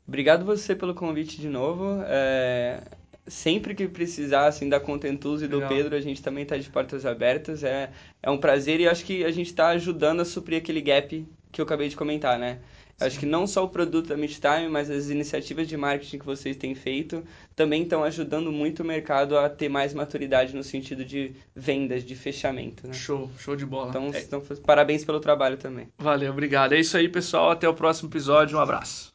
Obrigado 0.06 0.44
você 0.44 0.74
pelo 0.74 0.92
convite 0.92 1.40
de 1.40 1.48
novo. 1.48 2.02
É... 2.06 2.82
Sempre 3.24 3.72
que 3.72 3.86
precisar 3.86 4.48
assim, 4.48 4.68
da 4.68 4.80
Contentus 4.80 5.42
e 5.42 5.46
do 5.46 5.58
Legal. 5.58 5.68
Pedro, 5.68 5.94
a 5.94 6.00
gente 6.00 6.20
também 6.20 6.42
está 6.42 6.56
de 6.56 6.68
portas 6.68 7.06
abertas. 7.06 7.62
É, 7.62 7.92
é 8.20 8.28
um 8.28 8.36
prazer 8.36 8.80
e 8.80 8.88
acho 8.88 9.04
que 9.04 9.24
a 9.24 9.30
gente 9.30 9.46
está 9.46 9.68
ajudando 9.68 10.20
a 10.20 10.24
suprir 10.24 10.58
aquele 10.58 10.80
gap 10.80 11.24
que 11.52 11.60
eu 11.60 11.64
acabei 11.64 11.88
de 11.88 11.94
comentar, 11.94 12.36
né? 12.36 12.58
Acho 13.06 13.18
que 13.18 13.26
não 13.26 13.46
só 13.46 13.64
o 13.64 13.68
produto 13.68 14.08
da 14.08 14.16
Midtime, 14.16 14.68
mas 14.70 14.90
as 14.90 15.08
iniciativas 15.08 15.68
de 15.68 15.76
marketing 15.76 16.18
que 16.18 16.26
vocês 16.26 16.56
têm 16.56 16.74
feito 16.74 17.22
também 17.54 17.82
estão 17.82 18.02
ajudando 18.04 18.50
muito 18.50 18.82
o 18.82 18.84
mercado 18.84 19.36
a 19.36 19.48
ter 19.48 19.68
mais 19.68 19.92
maturidade 19.92 20.54
no 20.54 20.62
sentido 20.62 21.04
de 21.04 21.32
vendas, 21.54 22.04
de 22.04 22.14
fechamento. 22.14 22.86
Né? 22.86 22.92
Show, 22.92 23.30
show 23.38 23.56
de 23.56 23.66
bola. 23.66 23.90
Então, 23.90 24.10
é. 24.12 24.20
então, 24.20 24.42
parabéns 24.64 25.04
pelo 25.04 25.20
trabalho 25.20 25.56
também. 25.56 25.88
Valeu, 25.98 26.32
obrigado. 26.32 26.72
É 26.72 26.80
isso 26.80 26.96
aí, 26.96 27.08
pessoal. 27.08 27.50
Até 27.50 27.68
o 27.68 27.74
próximo 27.74 28.08
episódio. 28.08 28.58
Um 28.58 28.60
abraço. 28.60 29.11